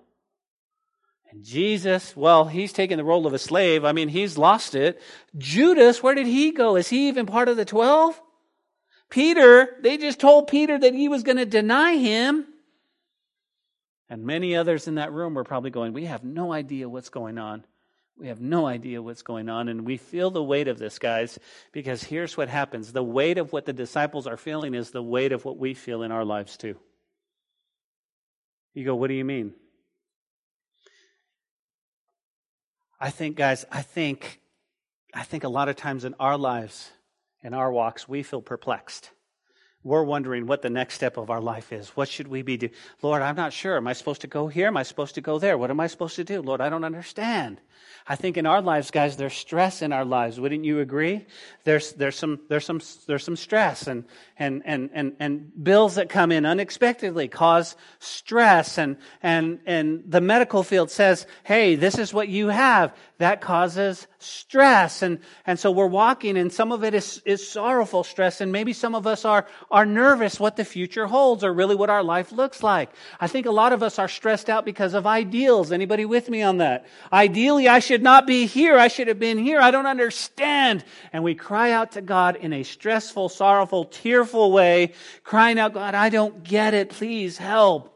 [1.31, 3.85] And Jesus, well, he's taken the role of a slave.
[3.85, 5.01] I mean, he's lost it.
[5.37, 6.77] Judas, where did he go?
[6.77, 8.21] Is he even part of the 12?
[9.11, 12.47] Peter, they just told Peter that he was going to deny him.
[14.09, 17.37] And many others in that room were probably going, We have no idea what's going
[17.37, 17.65] on.
[18.17, 19.69] We have no idea what's going on.
[19.69, 21.39] And we feel the weight of this, guys,
[21.73, 25.33] because here's what happens the weight of what the disciples are feeling is the weight
[25.33, 26.77] of what we feel in our lives, too.
[28.73, 29.53] You go, What do you mean?
[33.01, 34.41] I think, guys, I think,
[35.15, 36.91] I think a lot of times in our lives,
[37.43, 39.11] in our walks, we feel perplexed.
[39.85, 41.89] We're wondering what the next step of our life is.
[41.91, 42.73] What should we be doing?
[43.01, 43.77] Lord, I'm not sure.
[43.77, 44.67] Am I supposed to go here?
[44.67, 45.57] Am I supposed to go there?
[45.57, 46.43] What am I supposed to do?
[46.43, 47.61] Lord, I don't understand.
[48.07, 50.41] I think in our lives, guys, there's stress in our lives.
[50.41, 51.27] Wouldn't you agree?
[51.65, 54.05] There's, there's some, there's some, there's some stress and,
[54.39, 58.79] and, and, and, and bills that come in unexpectedly cause stress.
[58.79, 62.97] And, and, and the medical field says, hey, this is what you have.
[63.19, 65.03] That causes stress.
[65.03, 68.41] And, and so we're walking and some of it is, is sorrowful stress.
[68.41, 71.91] And maybe some of us are, are nervous what the future holds or really what
[71.91, 72.91] our life looks like.
[73.21, 75.73] I think a lot of us are stressed out because of ideals.
[75.73, 76.87] Anybody with me on that?
[77.13, 78.79] Ideally, I should not be here.
[78.79, 79.61] I should have been here.
[79.61, 80.85] I don't understand.
[81.13, 85.95] And we cry out to God in a stressful, sorrowful, tearful way, crying out, God,
[85.95, 86.91] I don't get it.
[86.91, 87.95] Please help.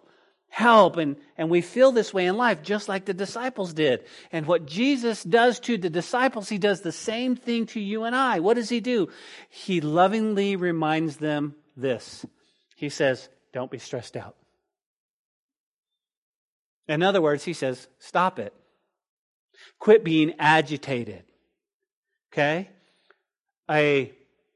[0.51, 0.99] Help.
[0.99, 4.05] And, and we feel this way in life, just like the disciples did.
[4.31, 8.15] And what Jesus does to the disciples, he does the same thing to you and
[8.15, 8.41] I.
[8.41, 9.09] What does he do?
[9.49, 12.25] He lovingly reminds them this.
[12.77, 14.37] He says, Don't be stressed out.
[16.89, 18.53] In other words, he says, Stop it.
[19.79, 21.25] Quit being agitated.
[22.33, 22.71] Okay?
[23.71, 24.13] A,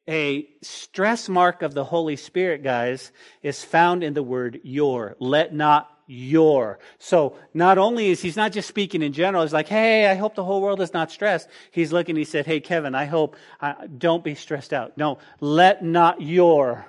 [0.09, 5.16] a stress mark of the Holy Spirit, guys, is found in the word your.
[5.18, 6.79] Let not your.
[6.98, 10.35] So not only is he's not just speaking in general, he's like, hey, I hope
[10.35, 11.48] the whole world is not stressed.
[11.70, 14.96] He's looking, he said, hey, Kevin, I hope, uh, don't be stressed out.
[14.96, 16.87] No, let not your.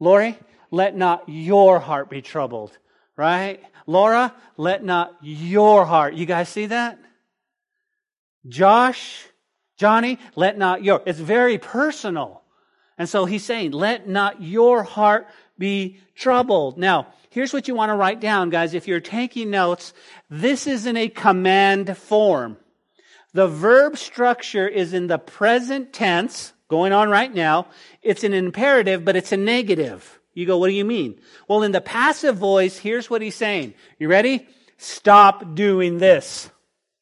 [0.00, 0.38] Lori,
[0.70, 2.76] let not your heart be troubled,
[3.16, 3.62] right?
[3.86, 6.14] Laura, let not your heart.
[6.14, 6.98] You guys see that?
[8.46, 9.26] Josh,
[9.76, 11.02] Johnny, let not your.
[11.06, 12.42] It's very personal.
[12.98, 16.78] And so he's saying, let not your heart be troubled.
[16.78, 18.74] Now, here's what you want to write down, guys.
[18.74, 19.92] If you're taking notes,
[20.28, 22.56] this is in a command form.
[23.34, 27.66] The verb structure is in the present tense, going on right now.
[28.02, 30.20] It's an imperative, but it's a negative.
[30.34, 31.20] You go, what do you mean?
[31.48, 33.74] Well, in the passive voice, here's what he's saying.
[33.98, 34.46] You ready?
[34.76, 36.50] Stop doing this.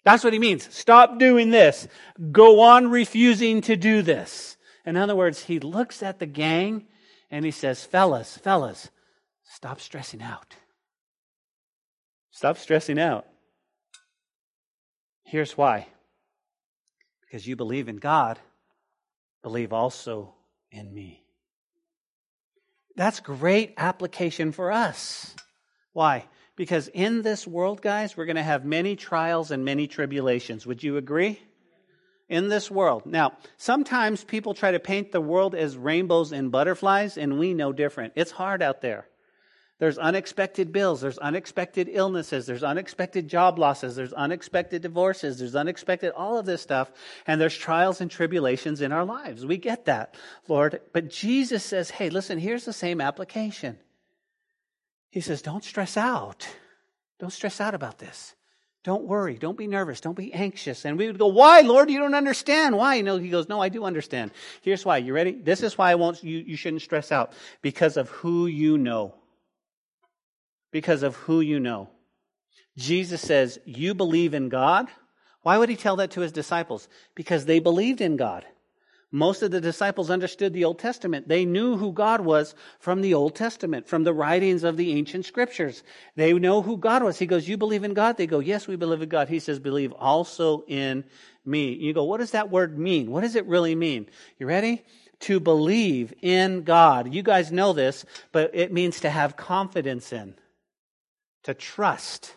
[0.04, 0.72] That's what he means.
[0.74, 1.88] Stop doing this.
[2.32, 4.56] Go on refusing to do this.
[4.86, 6.86] In other words, he looks at the gang
[7.30, 8.88] and he says, Fellas, fellas,
[9.44, 10.54] stop stressing out.
[12.30, 13.26] Stop stressing out.
[15.24, 15.88] Here's why
[17.26, 18.38] because you believe in God,
[19.46, 20.34] believe also
[20.72, 21.22] in me.
[22.96, 25.36] That's great application for us.
[25.92, 26.24] Why?
[26.56, 30.66] Because in this world, guys, we're going to have many trials and many tribulations.
[30.66, 31.40] Would you agree?
[32.28, 33.06] In this world.
[33.06, 37.72] Now, sometimes people try to paint the world as rainbows and butterflies, and we know
[37.72, 38.14] different.
[38.16, 39.06] It's hard out there.
[39.78, 46.12] There's unexpected bills, there's unexpected illnesses, there's unexpected job losses, there's unexpected divorces, there's unexpected
[46.16, 46.90] all of this stuff,
[47.26, 49.44] and there's trials and tribulations in our lives.
[49.44, 50.14] We get that,
[50.48, 50.80] Lord.
[50.94, 53.78] But Jesus says, hey, listen, here's the same application.
[55.16, 56.46] He says, Don't stress out.
[57.18, 58.34] Don't stress out about this.
[58.84, 59.36] Don't worry.
[59.36, 60.02] Don't be nervous.
[60.02, 60.84] Don't be anxious.
[60.84, 61.90] And we would go, Why, Lord?
[61.90, 62.76] You don't understand.
[62.76, 63.00] Why?
[63.00, 64.32] Know, he goes, No, I do understand.
[64.60, 64.98] Here's why.
[64.98, 65.32] You ready?
[65.32, 67.32] This is why I won't, you, you shouldn't stress out.
[67.62, 69.14] Because of who you know.
[70.70, 71.88] Because of who you know.
[72.76, 74.88] Jesus says, You believe in God.
[75.42, 76.88] Why would he tell that to his disciples?
[77.14, 78.44] Because they believed in God.
[79.12, 81.28] Most of the disciples understood the Old Testament.
[81.28, 85.24] They knew who God was from the Old Testament, from the writings of the ancient
[85.24, 85.84] scriptures.
[86.16, 87.18] They know who God was.
[87.18, 88.16] He goes, You believe in God?
[88.16, 89.28] They go, Yes, we believe in God.
[89.28, 91.04] He says, Believe also in
[91.44, 91.72] me.
[91.72, 93.10] You go, What does that word mean?
[93.12, 94.08] What does it really mean?
[94.38, 94.84] You ready?
[95.20, 97.14] To believe in God.
[97.14, 100.34] You guys know this, but it means to have confidence in,
[101.46, 102.34] to trust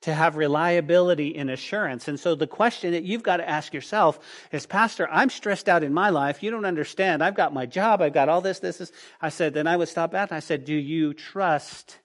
[0.00, 2.08] to have reliability and assurance.
[2.08, 4.18] And so the question that you've got to ask yourself
[4.50, 6.42] is, Pastor, I'm stressed out in my life.
[6.42, 7.22] You don't understand.
[7.22, 8.00] I've got my job.
[8.00, 8.92] I've got all this, this, is.
[9.20, 11.98] I said, then I would stop at and I said, do you trust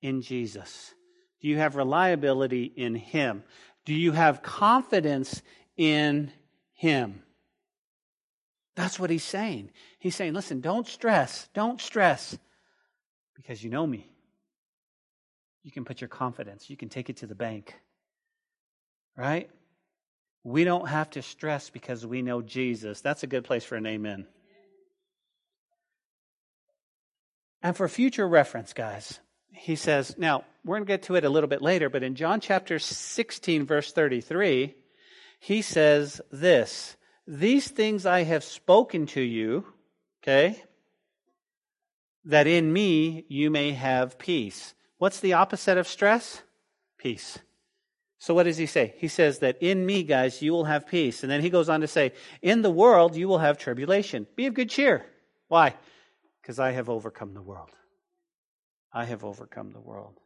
[0.00, 0.94] in Jesus?
[1.42, 3.44] Do you have reliability in Him?
[3.84, 5.42] Do you have confidence
[5.76, 6.32] in
[6.72, 7.22] Him?
[8.76, 9.70] That's what he's saying.
[9.98, 11.48] He's saying, listen, don't stress.
[11.52, 12.36] Don't stress
[13.36, 14.08] because you know me
[15.64, 17.74] you can put your confidence, you can take it to the bank.
[19.16, 19.50] Right?
[20.44, 23.00] We don't have to stress because we know Jesus.
[23.00, 24.26] That's a good place for an amen.
[27.62, 31.30] And for future reference, guys, he says, now we're going to get to it a
[31.30, 34.74] little bit later, but in John chapter 16, verse 33,
[35.40, 36.96] he says this
[37.26, 39.64] These things I have spoken to you,
[40.22, 40.62] okay,
[42.26, 44.74] that in me you may have peace.
[44.98, 46.42] What's the opposite of stress?
[46.98, 47.38] Peace.
[48.18, 48.94] So what does he say?
[48.96, 51.22] He says that in me, guys, you will have peace.
[51.22, 54.26] And then he goes on to say, in the world, you will have tribulation.
[54.34, 55.04] Be of good cheer.
[55.48, 55.74] Why?
[56.40, 57.70] Because I have overcome the world.
[58.92, 60.18] I have overcome the world.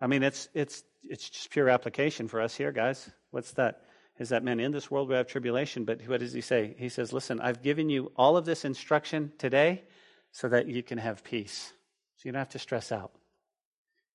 [0.00, 3.10] I mean, it's, it's, it's just pure application for us here, guys.
[3.30, 3.80] What's that?
[4.18, 6.76] Is that, man, in this world we have tribulation, but what does he say?
[6.78, 9.82] He says, listen, I've given you all of this instruction today
[10.30, 11.72] so that you can have peace.
[12.24, 13.12] So you don't have to stress out.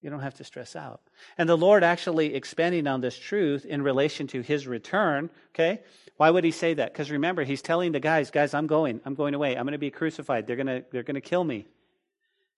[0.01, 1.01] You don't have to stress out.
[1.37, 5.81] And the Lord actually expanding on this truth in relation to his return, okay?
[6.17, 6.91] Why would he say that?
[6.91, 8.99] Because remember, he's telling the guys, guys, I'm going.
[9.05, 9.55] I'm going away.
[9.55, 10.47] I'm going to be crucified.
[10.47, 11.67] They're going to, they're going to kill me.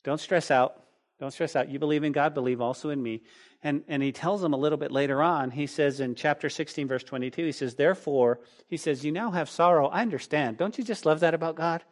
[0.05, 0.81] Don't stress out.
[1.19, 1.69] Don't stress out.
[1.69, 3.21] You believe in God, believe also in me.
[3.61, 6.87] And, and he tells them a little bit later on, he says in chapter 16,
[6.87, 9.87] verse 22, he says, Therefore, he says, You now have sorrow.
[9.87, 10.57] I understand.
[10.57, 11.83] Don't you just love that about God?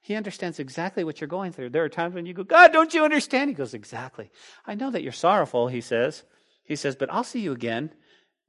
[0.00, 1.70] He understands exactly what you're going through.
[1.70, 3.50] There are times when you go, God, don't you understand?
[3.50, 4.30] He goes, Exactly.
[4.66, 6.22] I know that you're sorrowful, he says.
[6.64, 7.92] He says, But I'll see you again,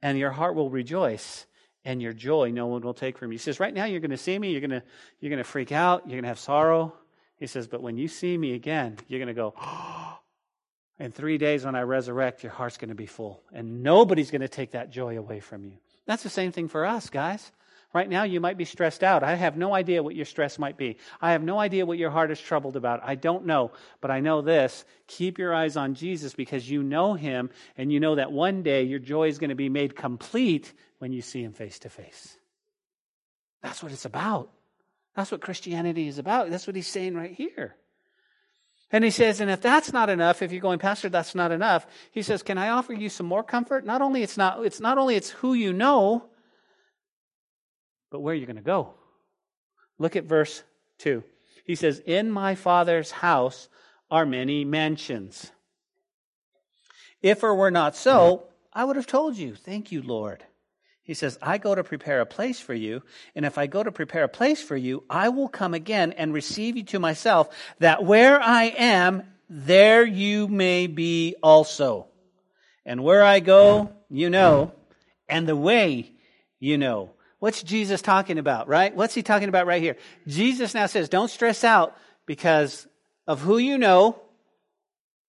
[0.02, 1.46] and your heart will rejoice,
[1.84, 3.38] and your joy no one will take from you.
[3.38, 4.82] He says, Right now you're going to see me, you're going to,
[5.20, 6.94] you're going to freak out, you're going to have sorrow.
[7.36, 10.18] He says, But when you see me again, you're going to go, oh,
[10.98, 13.42] In three days, when I resurrect, your heart's going to be full.
[13.52, 15.72] And nobody's going to take that joy away from you.
[16.06, 17.50] That's the same thing for us, guys.
[17.92, 19.24] Right now, you might be stressed out.
[19.24, 20.96] I have no idea what your stress might be.
[21.20, 23.00] I have no idea what your heart is troubled about.
[23.02, 23.72] I don't know.
[24.00, 27.98] But I know this keep your eyes on Jesus because you know him and you
[27.98, 31.42] know that one day your joy is going to be made complete when you see
[31.42, 32.36] him face to face.
[33.60, 34.50] That's what it's about.
[35.16, 36.48] That's what Christianity is about.
[36.50, 37.74] That's what he's saying right here.
[38.92, 41.86] And he says, and if that's not enough, if you're going, Pastor, that's not enough,
[42.10, 43.84] he says, Can I offer you some more comfort?
[43.84, 46.29] Not only it's not it's not only it's who you know,
[48.10, 48.94] but where are you're going to go.
[49.98, 50.62] Look at verse
[50.98, 51.22] 2.
[51.64, 53.68] He says, In my father's house
[54.10, 55.50] are many mansions.
[57.22, 60.44] If it were not so, I would have told you, Thank you, Lord.
[61.02, 63.02] He says, I go to prepare a place for you,
[63.34, 66.32] and if I go to prepare a place for you, I will come again and
[66.32, 67.48] receive you to myself,
[67.80, 72.06] that where I am, there you may be also.
[72.86, 74.72] And where I go, you know,
[75.28, 76.12] and the way
[76.60, 77.10] you know.
[77.40, 78.94] What's Jesus talking about, right?
[78.94, 79.96] What's he talking about right here?
[80.26, 82.86] Jesus now says, don't stress out because
[83.26, 84.20] of who you know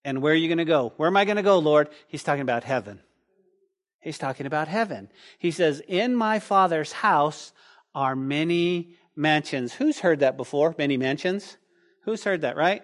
[0.04, 0.94] and where you're going to go.
[0.98, 1.90] Where am I going to go, Lord?
[2.08, 3.00] He's talking about heaven.
[4.02, 5.10] He's talking about heaven.
[5.40, 7.54] He says, In my Father's house
[7.96, 9.74] are many mansions.
[9.74, 10.76] Who's heard that before?
[10.78, 11.58] Many mansions?
[12.04, 12.84] Who's heard that, right?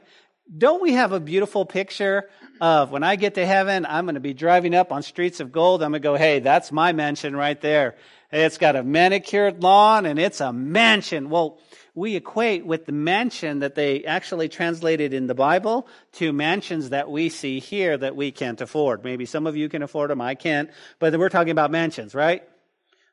[0.55, 2.29] Don't we have a beautiful picture
[2.62, 5.51] of when I get to heaven, I'm going to be driving up on streets of
[5.51, 5.83] gold.
[5.83, 7.95] I'm going to go, hey, that's my mansion right there.
[8.31, 11.29] It's got a manicured lawn and it's a mansion.
[11.29, 11.60] Well,
[11.95, 17.10] we equate with the mansion that they actually translated in the Bible to mansions that
[17.10, 19.03] we see here that we can't afford.
[19.03, 22.47] Maybe some of you can afford them, I can't, but we're talking about mansions, right?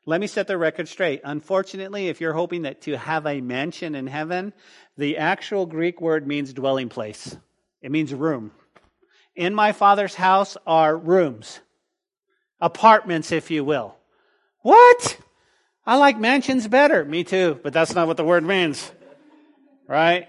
[0.07, 1.21] Let me set the record straight.
[1.23, 4.53] Unfortunately, if you're hoping that to have a mansion in heaven,
[4.97, 7.35] the actual Greek word means dwelling place.
[7.81, 8.51] It means room.
[9.35, 11.59] In my father's house are rooms,
[12.61, 13.95] apartments, if you will.
[14.61, 15.17] What?
[15.87, 17.03] I like mansions better.
[17.03, 18.91] Me too, but that's not what the word means.
[19.87, 20.27] Right?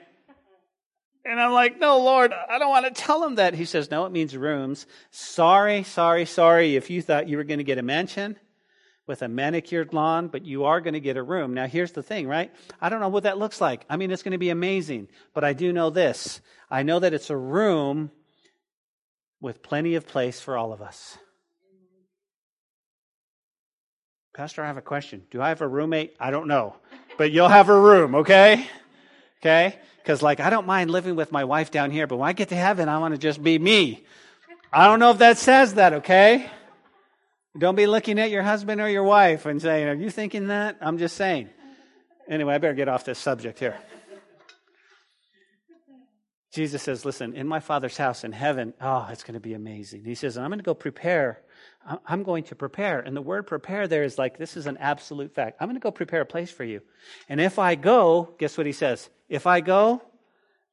[1.24, 3.54] And I'm like, no, Lord, I don't want to tell him that.
[3.54, 4.86] He says, no, it means rooms.
[5.10, 8.36] Sorry, sorry, sorry if you thought you were going to get a mansion
[9.06, 11.54] with a manicured lawn, but you are going to get a room.
[11.54, 12.52] Now, here's the thing, right?
[12.80, 13.84] I don't know what that looks like.
[13.88, 16.40] I mean, it's going to be amazing, but I do know this.
[16.70, 18.10] I know that it's a room
[19.40, 21.18] with plenty of place for all of us.
[24.34, 25.22] Pastor, I have a question.
[25.30, 26.14] Do I have a roommate?
[26.20, 26.76] I don't know.
[27.16, 28.66] But you'll have a room, okay?
[29.40, 29.78] Okay?
[30.02, 32.50] Because, like, I don't mind living with my wife down here, but when I get
[32.50, 34.04] to heaven, I want to just be me.
[34.72, 36.50] I don't know if that says that, okay?
[37.58, 40.76] Don't be looking at your husband or your wife and saying, Are you thinking that?
[40.80, 41.50] I'm just saying.
[42.28, 43.76] Anyway, I better get off this subject here.
[46.52, 50.04] Jesus says, Listen, in my Father's house in heaven, oh, it's going to be amazing.
[50.04, 51.40] He says, I'm going to go prepare
[52.04, 53.00] I'm going to prepare.
[53.00, 55.58] And the word prepare there is like, this is an absolute fact.
[55.60, 56.80] I'm going to go prepare a place for you.
[57.28, 59.08] And if I go, guess what he says?
[59.28, 60.02] If I go,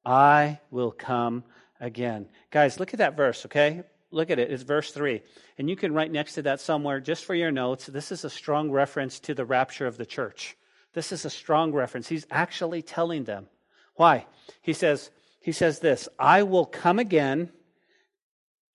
[0.03, 1.43] I will come
[1.79, 2.27] again.
[2.49, 3.83] Guys, look at that verse, okay?
[4.13, 4.51] Look at it.
[4.51, 5.21] It's verse 3.
[5.57, 7.87] And you can write next to that somewhere just for your notes.
[7.87, 10.55] This is a strong reference to the rapture of the church.
[10.93, 12.07] This is a strong reference.
[12.07, 13.47] He's actually telling them.
[13.95, 14.27] Why?
[14.61, 15.09] He says,
[15.41, 17.51] he says this, I will come again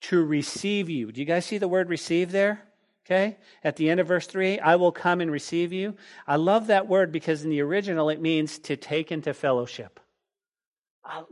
[0.03, 1.13] to receive you.
[1.13, 2.63] Do you guys see the word receive there?
[3.07, 3.39] Okay?
[3.65, 5.97] At the end of verse 3, I will come and receive you.
[6.27, 10.01] I love that word because in the original it means to take into fellowship.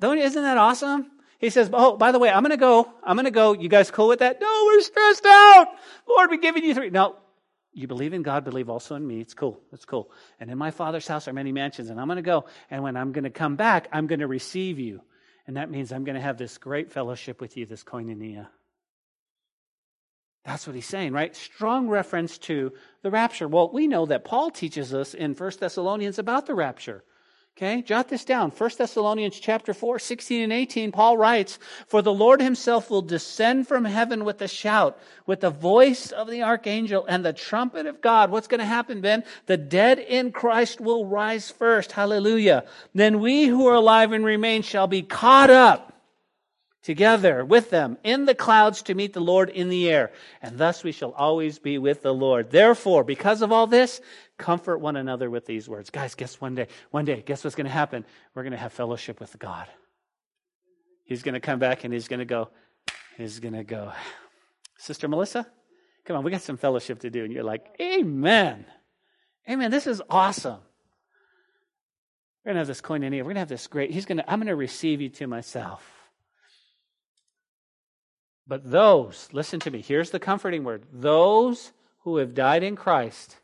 [0.01, 1.11] Don't, isn't that awesome?
[1.39, 2.91] He says, Oh, by the way, I'm going to go.
[3.05, 3.53] I'm going to go.
[3.53, 4.41] You guys cool with that?
[4.41, 5.69] No, we're stressed out.
[6.09, 6.91] Lord, we're giving you three.
[6.91, 7.17] No,
[7.73, 9.21] you believe in God, believe also in me.
[9.21, 9.61] It's cool.
[9.73, 10.11] It's cool.
[10.41, 12.47] And in my Father's house are many mansions, and I'm going to go.
[12.71, 15.03] And when I'm going to come back, I'm going to receive you.
[15.47, 18.49] And that means I'm going to have this great fellowship with you, this koinonia.
[20.47, 21.35] That's what he's saying, right?
[21.37, 22.73] Strong reference to
[23.03, 23.47] the rapture.
[23.47, 27.05] Well, we know that Paul teaches us in 1 Thessalonians about the rapture.
[27.57, 28.51] Okay, jot this down.
[28.51, 33.67] 1 Thessalonians chapter 4, 16 and 18, Paul writes, For the Lord himself will descend
[33.67, 38.03] from heaven with a shout, with the voice of the archangel and the trumpet of
[38.03, 38.31] God.
[38.31, 39.25] What's going to happen, Ben?
[39.47, 41.93] The dead in Christ will rise first.
[41.93, 42.67] Hallelujah.
[42.95, 45.96] Then we who are alive and remain shall be caught up
[46.87, 50.13] together with them in the clouds to meet the Lord in the air.
[50.41, 52.53] And thus we shall always be with the Lord.
[52.53, 54.01] Therefore, because of all this,
[54.39, 55.91] comfort one another with these words.
[55.91, 58.05] Guys, guess one day, one day, guess what's going to happen?
[58.35, 59.67] We're going to have fellowship with God.
[61.03, 62.51] He's going to come back and he's going to go,
[63.17, 63.91] he's going to go,
[64.79, 65.45] Sister Melissa,
[66.05, 67.25] come on, we got some fellowship to do.
[67.25, 68.65] And you're like, Amen.
[69.51, 69.73] Amen.
[69.73, 70.61] This is awesome.
[72.45, 73.19] We're going to have this koinonia.
[73.19, 75.27] We're going to have this great, he's going to, I'm going to receive you to
[75.27, 75.96] myself.
[78.47, 83.37] But those, listen to me, here's the comforting word those who have died in Christ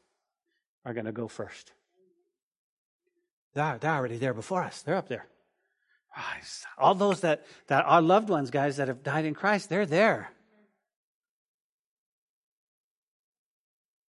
[0.85, 1.73] are going to go first.
[3.55, 5.27] They're, they're already there before us, they're up there.
[6.79, 10.31] All those that, that are loved ones, guys, that have died in Christ, they're there.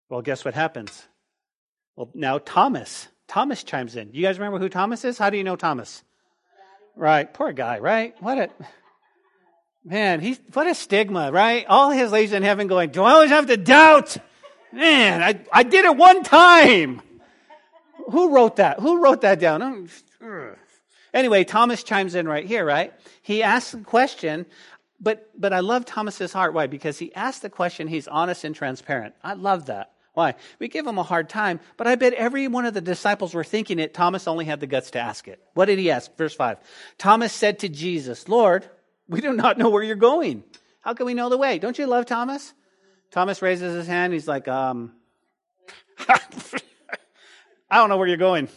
[0.09, 1.07] Well, guess what happens?
[1.95, 3.07] Well, now Thomas.
[3.27, 4.11] Thomas chimes in.
[4.11, 5.17] You guys remember who Thomas is?
[5.17, 6.03] How do you know Thomas?
[6.95, 7.33] Right.
[7.33, 8.13] Poor guy, right?
[8.21, 8.49] What a
[9.85, 11.65] Man, he's what a stigma, right?
[11.67, 14.17] All his ladies in heaven going, Do I always have to doubt?
[14.71, 17.01] Man, I, I did it one time.
[18.09, 18.79] Who wrote that?
[18.79, 19.89] Who wrote that down?
[21.13, 22.93] Anyway, Thomas chimes in right here, right?
[23.21, 24.45] He asks a question,
[24.99, 26.53] but but I love Thomas's heart.
[26.53, 26.67] Why?
[26.67, 29.13] Because he asked the question, he's honest and transparent.
[29.23, 29.91] I love that.
[30.13, 30.35] Why?
[30.59, 33.43] We give him a hard time, but I bet every one of the disciples were
[33.43, 33.93] thinking it.
[33.93, 35.41] Thomas only had the guts to ask it.
[35.55, 36.15] What did he ask?
[36.17, 36.57] Verse 5.
[36.99, 38.69] Thomas said to Jesus, Lord,
[39.07, 40.43] we do not know where you're going.
[40.81, 41.59] How can we know the way?
[41.59, 42.53] Don't you love Thomas?
[43.11, 44.13] Thomas raises his hand.
[44.13, 44.93] He's like, um,
[46.09, 48.49] I don't know where you're going.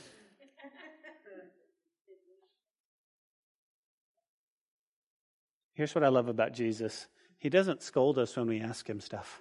[5.75, 7.07] Here's what I love about Jesus
[7.39, 9.41] He doesn't scold us when we ask him stuff.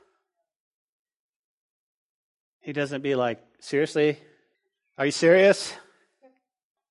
[2.59, 4.19] He doesn't be like, Seriously?
[4.97, 5.73] Are you serious?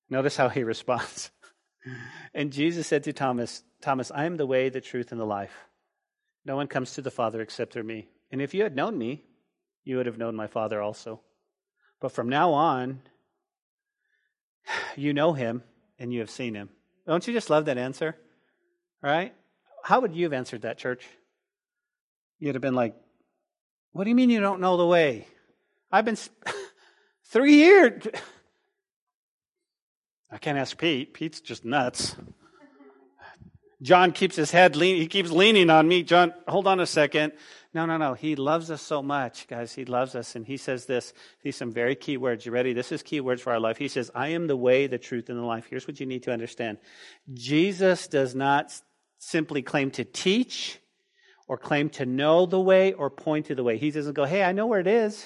[0.09, 1.31] Notice how he responds.
[2.33, 5.53] And Jesus said to Thomas, Thomas, I am the way, the truth, and the life.
[6.43, 8.07] No one comes to the Father except through me.
[8.31, 9.23] And if you had known me,
[9.83, 11.21] you would have known my Father also.
[11.99, 13.01] But from now on,
[14.95, 15.63] you know him
[15.99, 16.69] and you have seen him.
[17.07, 18.15] Don't you just love that answer?
[19.01, 19.33] Right?
[19.83, 21.05] How would you have answered that, church?
[22.39, 22.95] You'd have been like,
[23.91, 25.27] What do you mean you don't know the way?
[25.91, 26.17] I've been
[27.25, 28.03] three years.
[30.31, 31.13] I can't ask Pete.
[31.13, 32.15] Pete's just nuts.
[33.81, 34.95] John keeps his head lean.
[34.95, 36.01] He keeps leaning on me.
[36.01, 37.33] John, hold on a second.
[37.73, 38.13] No, no, no.
[38.13, 39.73] He loves us so much, guys.
[39.73, 40.35] He loves us.
[40.35, 41.13] And he says this.
[41.43, 42.45] These some very key words.
[42.45, 42.73] You ready?
[42.73, 43.77] This is key words for our life.
[43.77, 45.67] He says, I am the way, the truth, and the life.
[45.69, 46.77] Here's what you need to understand.
[47.33, 48.73] Jesus does not
[49.19, 50.79] simply claim to teach
[51.47, 53.77] or claim to know the way or point to the way.
[53.77, 55.25] He doesn't go, hey, I know where it is.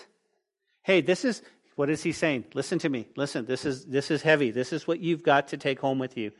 [0.81, 1.41] Hey, this is,
[1.79, 2.43] what is he saying?
[2.55, 3.07] Listen to me.
[3.15, 4.51] Listen, this is, this is heavy.
[4.51, 6.33] This is what you've got to take home with you.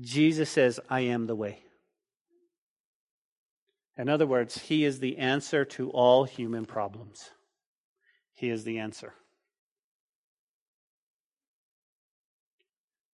[0.00, 1.60] Jesus says, I am the way.
[3.96, 7.30] In other words, He is the answer to all human problems.
[8.34, 9.14] He is the answer.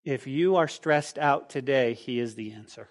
[0.07, 2.89] If you are stressed out today, He is the answer.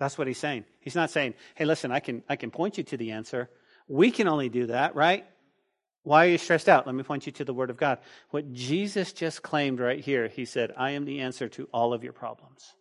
[0.00, 0.64] That's what He's saying.
[0.80, 3.48] He's not saying, hey, listen, I can, I can point you to the answer.
[3.86, 5.26] We can only do that, right?
[6.04, 6.86] Why are you stressed out?
[6.86, 7.98] Let me point you to the Word of God.
[8.30, 12.02] What Jesus just claimed right here, he said, I am the answer to all of
[12.02, 12.74] your problems.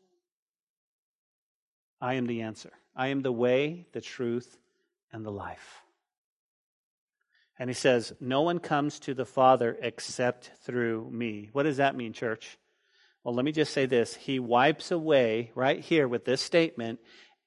[1.99, 2.71] I am the answer.
[2.95, 4.57] I am the way, the truth,
[5.13, 5.81] and the life.
[7.59, 11.49] And he says, No one comes to the Father except through me.
[11.53, 12.57] What does that mean, church?
[13.23, 14.15] Well, let me just say this.
[14.15, 16.99] He wipes away, right here with this statement,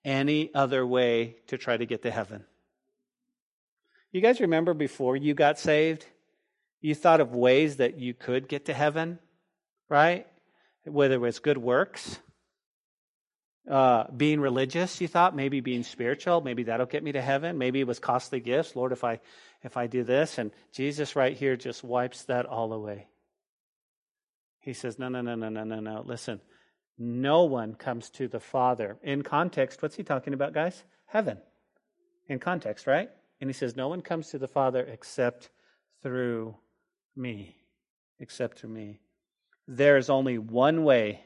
[0.04, 2.44] any other way to try to get to heaven.
[4.14, 6.06] You guys remember before you got saved?
[6.80, 9.18] You thought of ways that you could get to heaven,
[9.88, 10.24] right?
[10.84, 12.20] Whether it was good works,
[13.68, 17.58] uh, being religious, you thought, maybe being spiritual, maybe that'll get me to heaven.
[17.58, 18.76] Maybe it was costly gifts.
[18.76, 19.18] Lord, if I
[19.64, 23.08] if I do this, and Jesus right here just wipes that all away.
[24.60, 26.04] He says, No, no, no, no, no, no, no.
[26.06, 26.40] Listen,
[26.96, 28.96] no one comes to the Father.
[29.02, 30.84] In context, what's he talking about, guys?
[31.06, 31.38] Heaven.
[32.28, 33.10] In context, right?
[33.40, 35.50] And he says, No one comes to the Father except
[36.02, 36.56] through
[37.16, 37.56] me,
[38.18, 39.00] except through me.
[39.66, 41.24] There is only one way,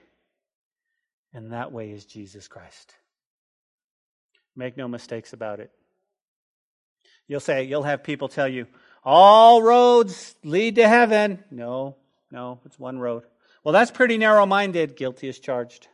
[1.33, 2.95] and that way is Jesus Christ.
[4.55, 5.71] Make no mistakes about it.
[7.29, 8.67] You'll say, you'll have people tell you,
[9.05, 11.45] all roads lead to heaven.
[11.51, 11.97] No,
[12.31, 13.25] no, it's one road.
[13.63, 14.97] Well, that's pretty narrow minded.
[14.97, 15.89] Guilty as charged.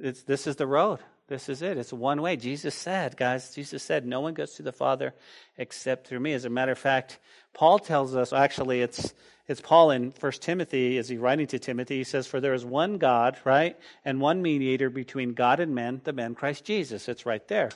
[0.00, 1.00] It's, this is the road.
[1.28, 1.76] This is it.
[1.76, 2.36] It's one way.
[2.36, 5.14] Jesus said, guys, Jesus said, no one goes to the Father
[5.58, 6.32] except through me.
[6.32, 7.18] As a matter of fact,
[7.52, 9.12] Paul tells us, actually, it's,
[9.46, 12.64] it's Paul in First Timothy, as he's writing to Timothy, he says, For there is
[12.64, 13.76] one God, right?
[14.06, 17.10] And one mediator between God and men, the man Christ Jesus.
[17.10, 17.70] It's right there.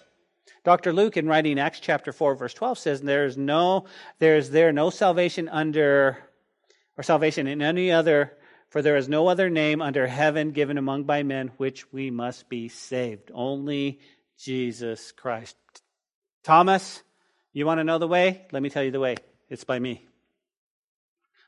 [0.64, 0.94] Dr.
[0.94, 3.84] Luke, in writing Acts chapter 4, verse 12, says, There is no,
[4.18, 6.16] there is there no salvation under,
[6.96, 8.32] or salvation in any other
[8.72, 12.48] for there is no other name under heaven given among by men which we must
[12.48, 13.30] be saved.
[13.34, 14.00] Only
[14.38, 15.56] Jesus Christ.
[16.42, 17.02] Thomas,
[17.52, 18.46] you want to know the way?
[18.50, 19.16] Let me tell you the way.
[19.50, 20.06] It's by me.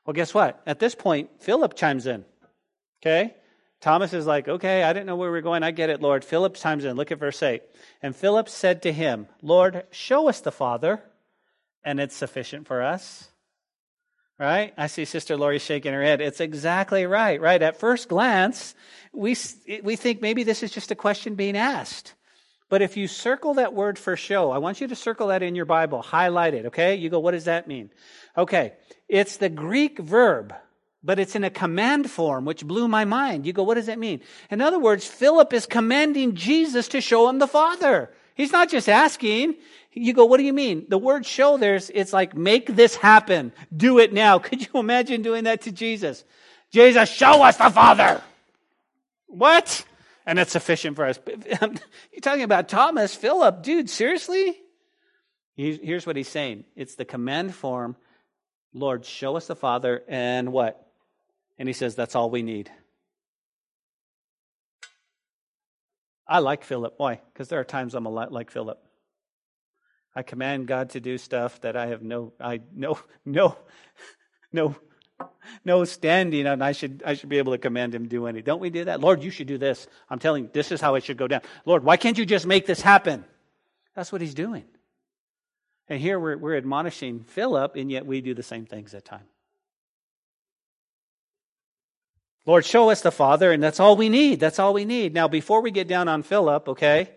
[0.05, 0.61] Well, guess what?
[0.67, 2.27] At this point, Philip chimes in.
[3.03, 3.35] Okay?
[3.81, 5.63] Thomas is like, okay, I didn't know where we are going.
[5.63, 6.27] I get it, Lord.
[6.27, 6.95] Philip chimes in.
[6.95, 7.63] Look at verse 8.
[8.03, 11.03] And Philip said to him, Lord, show us the Father,
[11.83, 13.31] and it's sufficient for us.
[14.39, 14.75] Right?
[14.77, 16.21] I see Sister Lori shaking her head.
[16.21, 17.63] It's exactly right, right?
[17.63, 18.75] At first glance,
[19.13, 19.37] we,
[19.83, 22.15] we think maybe this is just a question being asked.
[22.69, 25.55] But if you circle that word for show, I want you to circle that in
[25.55, 26.97] your Bible, highlight it, okay?
[26.97, 27.91] You go, what does that mean?
[28.37, 28.73] Okay,
[29.09, 30.53] it's the Greek verb,
[31.05, 33.47] but it's in a command form, which blew my mind.
[33.47, 34.21] You go, what does that mean?
[34.51, 38.11] In other words, Philip is commanding Jesus to show him the Father.
[38.35, 39.55] He's not just asking.
[39.93, 40.87] You go, what do you mean?
[40.89, 43.53] The word show there's, it's like, make this happen.
[43.75, 44.39] Do it now.
[44.41, 46.25] Could you imagine doing that to Jesus?
[46.71, 48.21] Jesus, show us the Father.
[49.27, 49.85] What?
[50.27, 51.19] And it's sufficient for us.
[51.27, 53.63] You're talking about Thomas, Philip.
[53.63, 54.57] Dude, seriously?
[55.57, 56.65] Here's what he's saying.
[56.75, 57.95] It's the command form.
[58.73, 60.85] Lord, show us the Father and what?
[61.59, 62.71] And he says, that's all we need.
[66.27, 66.95] I like Philip.
[66.97, 67.21] Why?
[67.33, 68.79] Because there are times I'm a lot like Philip.
[70.17, 73.57] I command God to do stuff that I have no, I no, no,
[74.53, 74.77] no,
[75.65, 78.43] no standing, and I should, I should be able to command Him do any.
[78.43, 79.01] Don't we do that?
[79.01, 79.87] Lord, you should do this.
[80.09, 81.43] I'm telling you, this is how it should go down.
[81.65, 83.25] Lord, why can't you just make this happen?
[83.95, 84.65] That's what He's doing.
[85.89, 89.34] And here we're, we're admonishing Philip, and yet we do the same things at times.
[92.47, 94.39] Lord, show us the Father, and that's all we need.
[94.39, 95.15] That's all we need.
[95.15, 97.11] Now, before we get down on Philip, okay,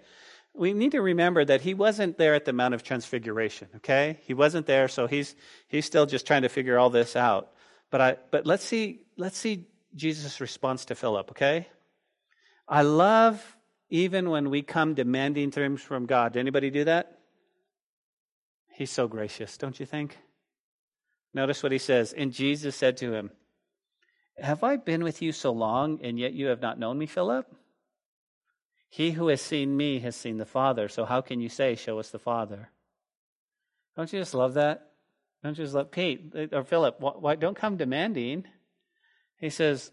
[0.54, 4.20] we need to remember that he wasn't there at the Mount of Transfiguration, okay?
[4.24, 5.36] He wasn't there, so he's
[5.68, 7.52] he's still just trying to figure all this out.
[7.92, 11.68] But I but let's see let's see Jesus' response to Philip, okay?
[12.68, 13.56] I love
[13.90, 16.34] even when we come demanding things from God.
[16.34, 17.20] Did anybody do that?
[18.74, 20.18] He's so gracious, don't you think?
[21.34, 22.14] Notice what he says.
[22.14, 23.32] And Jesus said to him,
[24.40, 27.48] have I been with you so long, and yet you have not known me, Philip?
[28.90, 30.88] He who has seen me has seen the Father.
[30.88, 32.70] So how can you say, Show us the Father?
[33.96, 34.92] Don't you just love that?
[35.44, 36.98] Don't you just love Pete eh, or Philip?
[37.00, 38.46] Why, don't come demanding?
[39.38, 39.92] He says,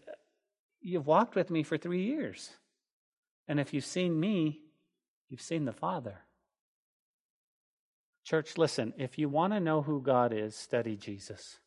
[0.81, 2.51] You've walked with me for three years.
[3.47, 4.61] And if you've seen me,
[5.29, 6.21] you've seen the Father.
[8.23, 11.59] Church, listen, if you want to know who God is, study Jesus.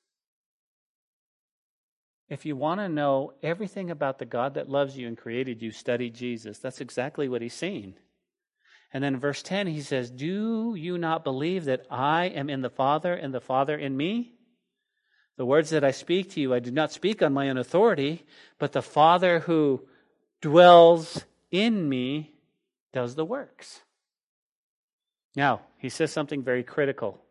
[2.28, 5.70] If you want to know everything about the God that loves you and created you,
[5.70, 6.58] study Jesus.
[6.58, 7.94] That's exactly what he's saying.
[8.92, 12.70] And then verse 10, he says, Do you not believe that I am in the
[12.70, 14.34] Father and the Father in me?
[15.36, 18.26] The words that I speak to you, I do not speak on my own authority,
[18.58, 19.82] but the Father who
[20.40, 22.34] dwells in me
[22.92, 23.82] does the works.
[25.36, 27.22] Now, he says something very critical.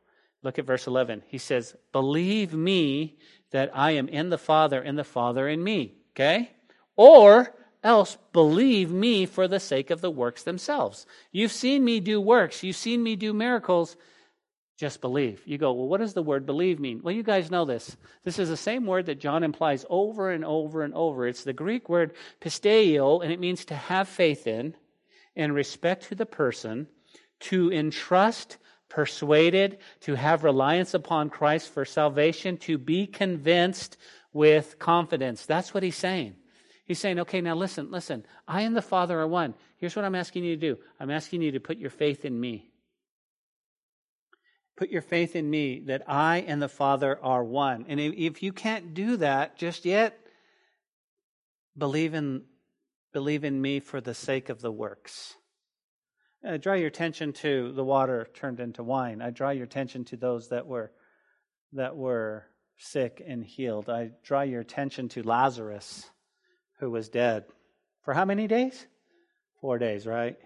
[0.44, 1.24] Look at verse 11.
[1.28, 3.18] He says, Believe me
[3.52, 5.96] that I am in the Father and the Father in me.
[6.12, 6.52] Okay?
[6.96, 11.06] Or else believe me for the sake of the works themselves.
[11.32, 13.96] You've seen me do works, you've seen me do miracles.
[14.78, 15.42] Just believe.
[15.46, 17.02] You go, well, what does the word believe mean?
[17.02, 17.98] Well, you guys know this.
[18.24, 21.26] This is the same word that John implies over and over and over.
[21.26, 24.76] It's the Greek word pisteuo, and it means to have faith in,
[25.36, 26.86] in respect to the person,
[27.40, 28.58] to entrust
[28.90, 33.98] persuaded, to have reliance upon Christ for salvation, to be convinced
[34.34, 35.46] with confidence.
[35.46, 36.36] That's what he's saying.
[36.86, 38.26] He's saying, okay, now listen, listen.
[38.48, 39.56] I and the Father are one.
[39.78, 42.40] Here's what I'm asking you to do I'm asking you to put your faith in
[42.40, 42.72] me.
[44.78, 47.86] Put your faith in me that I and the Father are one.
[47.88, 50.18] And if you can't do that just yet,
[51.76, 52.44] believe in,
[53.12, 55.36] believe in me for the sake of the works.
[56.48, 59.22] I uh, draw your attention to the water turned into wine.
[59.22, 60.92] I draw your attention to those that were
[61.74, 62.46] that were
[62.78, 63.90] sick and healed.
[63.90, 66.10] I draw your attention to Lazarus,
[66.80, 67.44] who was dead.
[68.04, 68.88] For how many days?
[69.60, 70.38] Four days, right?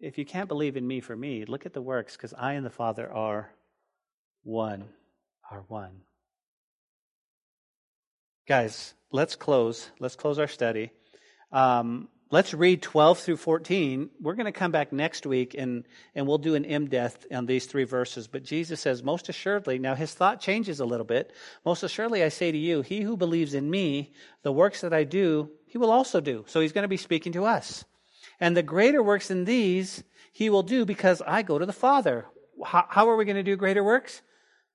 [0.00, 2.66] If you can't believe in me for me, look at the works, because I and
[2.66, 3.52] the Father are
[4.42, 4.88] one.
[5.48, 6.00] Are one.
[8.48, 9.88] Guys, let's close.
[10.00, 10.90] Let's close our study.
[11.52, 14.10] Um, let's read 12 through 14.
[14.20, 17.44] We're going to come back next week and, and we'll do an in depth on
[17.46, 18.26] these three verses.
[18.26, 21.32] But Jesus says, Most assuredly, now his thought changes a little bit.
[21.64, 24.12] Most assuredly, I say to you, he who believes in me,
[24.42, 26.44] the works that I do, he will also do.
[26.48, 27.84] So he's going to be speaking to us.
[28.40, 30.02] And the greater works than these
[30.32, 32.24] he will do because I go to the Father.
[32.64, 34.22] How, how are we going to do greater works?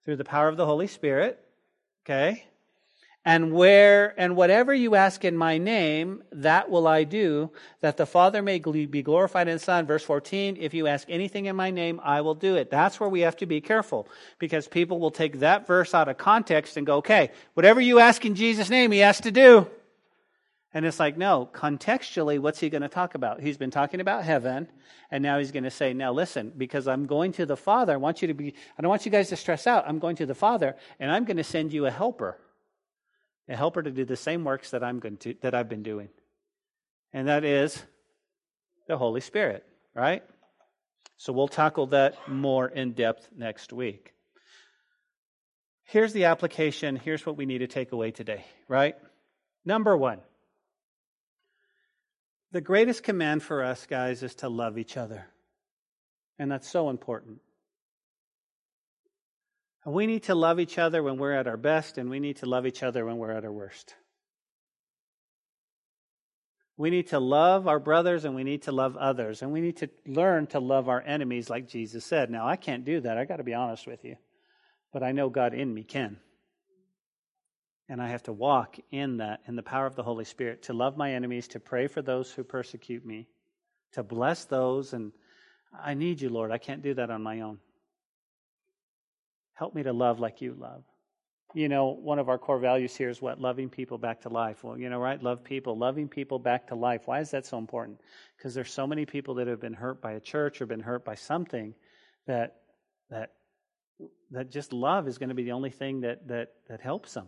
[0.06, 1.44] Through the power of the Holy Spirit.
[2.06, 2.46] Okay?
[3.28, 7.52] And where and whatever you ask in my name, that will I do,
[7.82, 9.86] that the Father may be glorified in the Son.
[9.86, 12.72] Verse 14, if you ask anything in my name, I will do it.
[12.72, 14.08] That's where we have to be careful,
[14.40, 18.24] because people will take that verse out of context and go, okay, whatever you ask
[18.24, 19.68] in Jesus' name, he has to do.
[20.74, 23.42] And it's like, no, contextually, what's he going to talk about?
[23.42, 24.70] He's been talking about heaven,
[25.12, 27.98] and now he's going to say, now listen, because I'm going to the Father, I
[27.98, 29.84] want you to be, I don't want you guys to stress out.
[29.86, 32.40] I'm going to the Father, and I'm going to send you a helper
[33.50, 36.10] a helper to do the same works that I'm going to that I've been doing.
[37.14, 37.82] And that is
[38.88, 40.24] the Holy Spirit, right?
[41.18, 44.14] So we'll tackle that more in depth next week.
[45.84, 46.98] Here's the application.
[46.98, 48.96] Here's what we need to take away today, right?
[49.66, 50.20] Number one.
[52.52, 55.26] The greatest command for us, guys, is to love each other.
[56.40, 57.40] And that's so important.
[59.88, 62.36] And we need to love each other when we're at our best, and we need
[62.38, 63.96] to love each other when we're at our worst.
[66.76, 69.42] We need to love our brothers and we need to love others.
[69.42, 72.30] And we need to learn to love our enemies, like Jesus said.
[72.30, 73.18] Now, I can't do that.
[73.18, 74.18] I got to be honest with you.
[74.92, 76.18] But I know God in me can.
[77.88, 80.74] And I have to walk in that, in the power of the Holy Spirit, to
[80.74, 83.30] love my enemies, to pray for those who persecute me,
[83.94, 84.92] to bless those.
[84.92, 85.14] And
[85.74, 86.52] I need you, Lord.
[86.52, 87.60] I can't do that on my own.
[89.58, 90.84] Help me to love like you love.
[91.56, 93.42] You know, one of our core values here is what?
[93.42, 94.64] Loving people back to life.
[94.64, 95.22] Well, you know, right?
[95.22, 97.04] Love people, loving people back to life.
[97.06, 98.00] Why is that so important?
[98.38, 101.04] Because there's so many people that have been hurt by a church or been hurt
[101.04, 101.74] by something
[102.28, 102.58] that
[103.10, 103.32] that
[104.30, 107.28] that just love is going to be the only thing that that that helps them.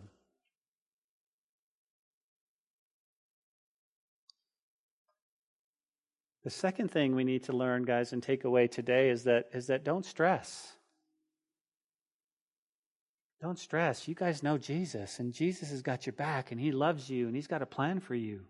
[6.44, 9.66] The second thing we need to learn, guys, and take away today is that is
[9.66, 10.76] that don't stress.
[13.40, 14.06] Don't stress.
[14.06, 17.34] You guys know Jesus, and Jesus has got your back, and He loves you, and
[17.34, 18.42] He's got a plan for you.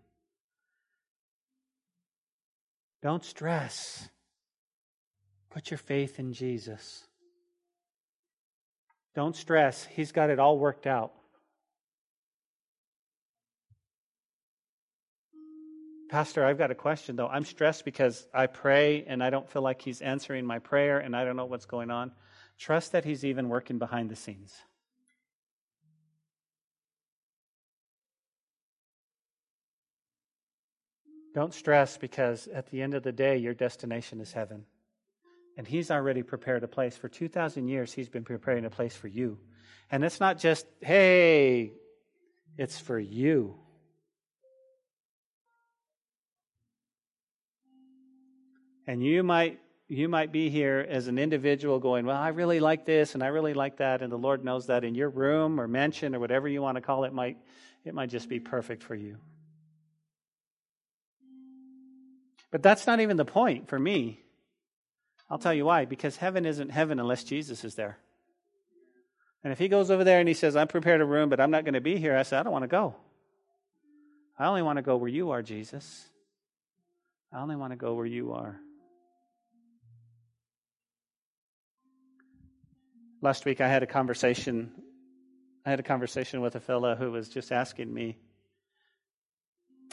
[3.01, 4.09] Don't stress.
[5.49, 7.05] Put your faith in Jesus.
[9.15, 9.85] Don't stress.
[9.85, 11.13] He's got it all worked out.
[16.09, 17.27] Pastor, I've got a question though.
[17.27, 21.15] I'm stressed because I pray and I don't feel like He's answering my prayer and
[21.15, 22.11] I don't know what's going on.
[22.59, 24.53] Trust that He's even working behind the scenes.
[31.33, 34.65] Don't stress because at the end of the day, your destination is heaven.
[35.57, 36.97] And He's already prepared a place.
[36.97, 39.37] For 2,000 years, He's been preparing a place for you.
[39.91, 41.73] And it's not just, hey,
[42.57, 43.55] it's for you.
[48.87, 52.85] And you might you might be here as an individual going, Well, I really like
[52.85, 55.67] this and I really like that, and the Lord knows that in your room or
[55.67, 57.37] mansion or whatever you want to call it might
[57.83, 59.17] it might just be perfect for you.
[62.51, 64.19] But that's not even the point for me.
[65.29, 65.85] I'll tell you why.
[65.85, 67.97] Because heaven isn't heaven unless Jesus is there.
[69.43, 71.49] And if he goes over there and he says, I'm prepared a room, but I'm
[71.49, 72.95] not going to be here, I say, I don't want to go.
[74.37, 76.05] I only want to go where you are, Jesus.
[77.33, 78.59] I only want to go where you are.
[83.21, 84.71] Last week I had a conversation.
[85.65, 88.17] I had a conversation with a fellow who was just asking me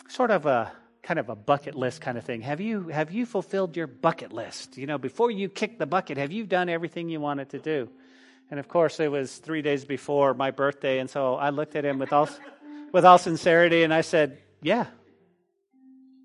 [0.09, 0.73] sort of a
[1.03, 2.43] kind of a bucket list kind of thing.
[2.43, 4.77] Have you have you fulfilled your bucket list?
[4.77, 7.89] You know, before you kick the bucket, have you done everything you wanted to do?
[8.51, 11.85] And of course, it was three days before my birthday, and so I looked at
[11.85, 12.29] him with all
[12.93, 14.87] with all sincerity, and I said, "Yeah."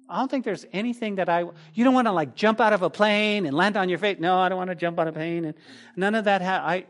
[0.09, 1.45] I don't think there's anything that I.
[1.73, 4.17] You don't want to like jump out of a plane and land on your face.
[4.19, 5.55] No, I don't want to jump out of a plane, and
[5.95, 6.41] none of that.
[6.41, 6.85] Ha- I,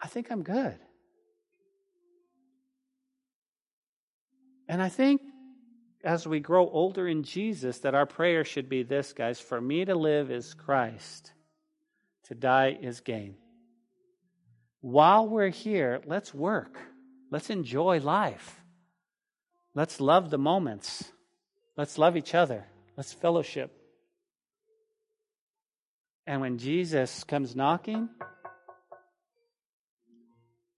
[0.00, 0.78] I think I'm good.
[4.68, 5.20] And I think
[6.04, 9.84] as we grow older in Jesus that our prayer should be this, guys for me
[9.84, 11.32] to live is Christ,
[12.24, 13.36] to die is gain.
[14.80, 16.76] while we're here, let's work.
[17.30, 18.60] Let's enjoy life.
[19.74, 21.10] Let's love the moments.
[21.76, 22.66] Let's love each other.
[22.96, 23.72] Let's fellowship.
[26.26, 28.10] And when Jesus comes knocking,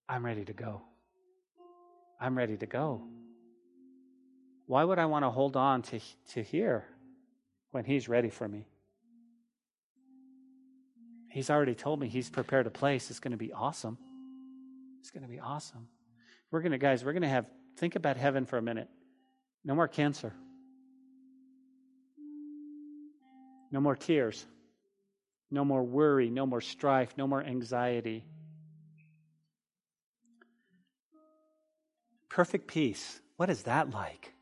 [0.08, 0.82] I'm ready to go.
[2.20, 3.02] I'm ready to go.
[4.66, 6.00] Why would I want to hold on to,
[6.32, 6.84] to here
[7.70, 8.66] when He's ready for me?
[11.30, 13.10] He's already told me He's prepared a place.
[13.10, 13.98] It's going to be awesome.
[15.00, 15.86] It's going to be awesome.
[16.50, 17.46] We're going to, guys, we're going to have,
[17.76, 18.88] think about heaven for a minute.
[19.64, 20.32] No more cancer.
[23.70, 24.44] No more tears.
[25.50, 26.30] No more worry.
[26.30, 27.14] No more strife.
[27.16, 28.24] No more anxiety.
[32.28, 33.20] Perfect peace.
[33.36, 34.32] What is that like?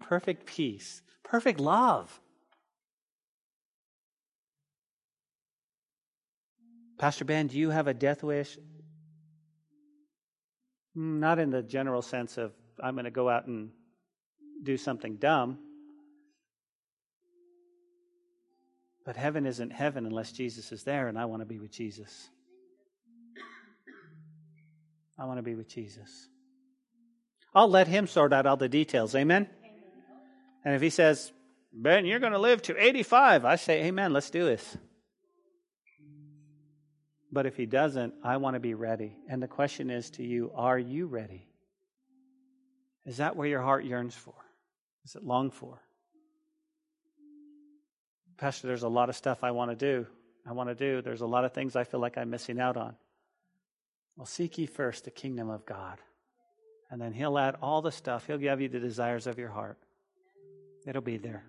[0.00, 1.02] Perfect peace.
[1.22, 2.20] Perfect love.
[6.98, 8.58] Pastor Ben, do you have a death wish?
[10.96, 13.70] Mm, not in the general sense of I'm going to go out and
[14.62, 15.58] do something dumb.
[19.04, 22.28] But heaven isn't heaven unless Jesus is there, and I want to be with Jesus.
[25.18, 26.28] I want to be with Jesus.
[27.54, 29.14] I'll let him sort out all the details.
[29.14, 29.48] Amen?
[30.64, 31.32] And if he says,
[31.72, 34.76] Ben, you're going to live to 85, I say, Amen, let's do this.
[37.32, 39.16] But if he doesn't, I want to be ready.
[39.28, 41.46] And the question is to you are you ready?
[43.06, 44.34] Is that where your heart yearns for?
[45.04, 45.80] Is it long for?
[48.36, 50.06] Pastor, there's a lot of stuff I want to do.
[50.46, 51.02] I want to do.
[51.02, 52.96] There's a lot of things I feel like I'm missing out on.
[54.16, 55.98] Well, seek ye first the kingdom of God.
[56.90, 58.26] And then He'll add all the stuff.
[58.26, 59.78] He'll give you the desires of your heart.
[60.86, 61.44] It'll be there.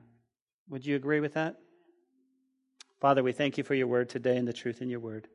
[0.70, 1.58] Would you agree with that?
[3.00, 5.28] Father, we thank you for your word today and the truth in your word.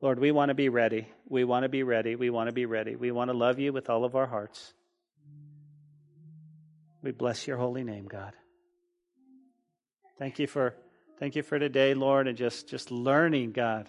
[0.00, 1.08] Lord, we want to be ready.
[1.28, 2.16] We want to be ready.
[2.16, 2.96] We want to be ready.
[2.96, 4.72] We want to love you with all of our hearts.
[7.02, 8.32] We bless your holy name, God.
[10.18, 10.74] Thank you for
[11.18, 13.88] thank you for today, Lord, and just just learning, God,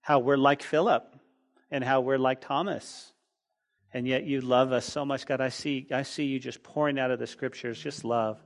[0.00, 1.16] how we're like Philip
[1.70, 3.12] and how we're like Thomas.
[3.92, 5.40] And yet you love us so much, God.
[5.40, 8.38] I see I see you just pouring out of the scriptures just love.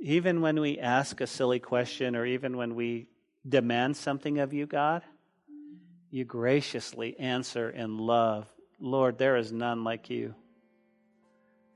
[0.00, 3.06] Even when we ask a silly question or even when we
[3.48, 5.02] demand something of you, God,
[6.10, 8.46] you graciously answer in love.
[8.80, 10.34] Lord, there is none like you.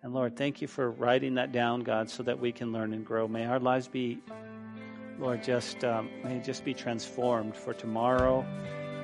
[0.02, 3.04] And Lord, thank you for writing that down, God, so that we can learn and
[3.04, 3.26] grow.
[3.26, 4.20] May our lives be,
[5.18, 8.46] Lord, just um, may just be transformed for tomorrow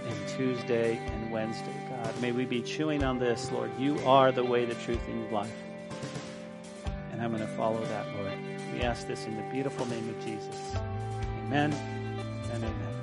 [0.06, 2.20] and Tuesday and Wednesday, God.
[2.20, 3.70] May we be chewing on this, Lord.
[3.78, 5.50] You are the way, the truth, and life.
[7.10, 8.34] And I'm going to follow that, Lord.
[8.74, 10.74] We ask this in the beautiful name of Jesus.
[11.46, 11.72] Amen
[12.52, 12.94] and amen.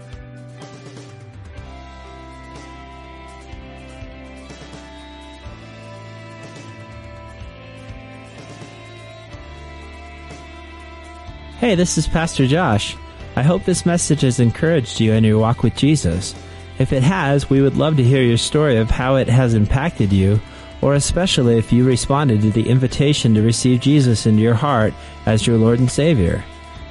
[11.58, 12.98] Hey, this is Pastor Josh.
[13.38, 16.36] I hope this message has encouraged you in your walk with Jesus.
[16.80, 20.12] If it has, we would love to hear your story of how it has impacted
[20.12, 20.42] you,
[20.82, 24.94] or especially if you responded to the invitation to receive Jesus into your heart
[25.26, 26.44] as your Lord and Savior.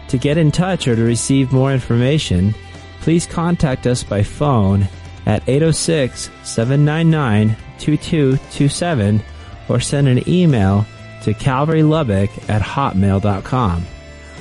[0.08, 2.54] To get in touch or to receive more information,
[3.00, 4.88] please contact us by phone
[5.26, 9.22] at 806 799 2227
[9.68, 10.84] or send an email
[11.22, 13.84] to calvarylubbock at hotmail.com.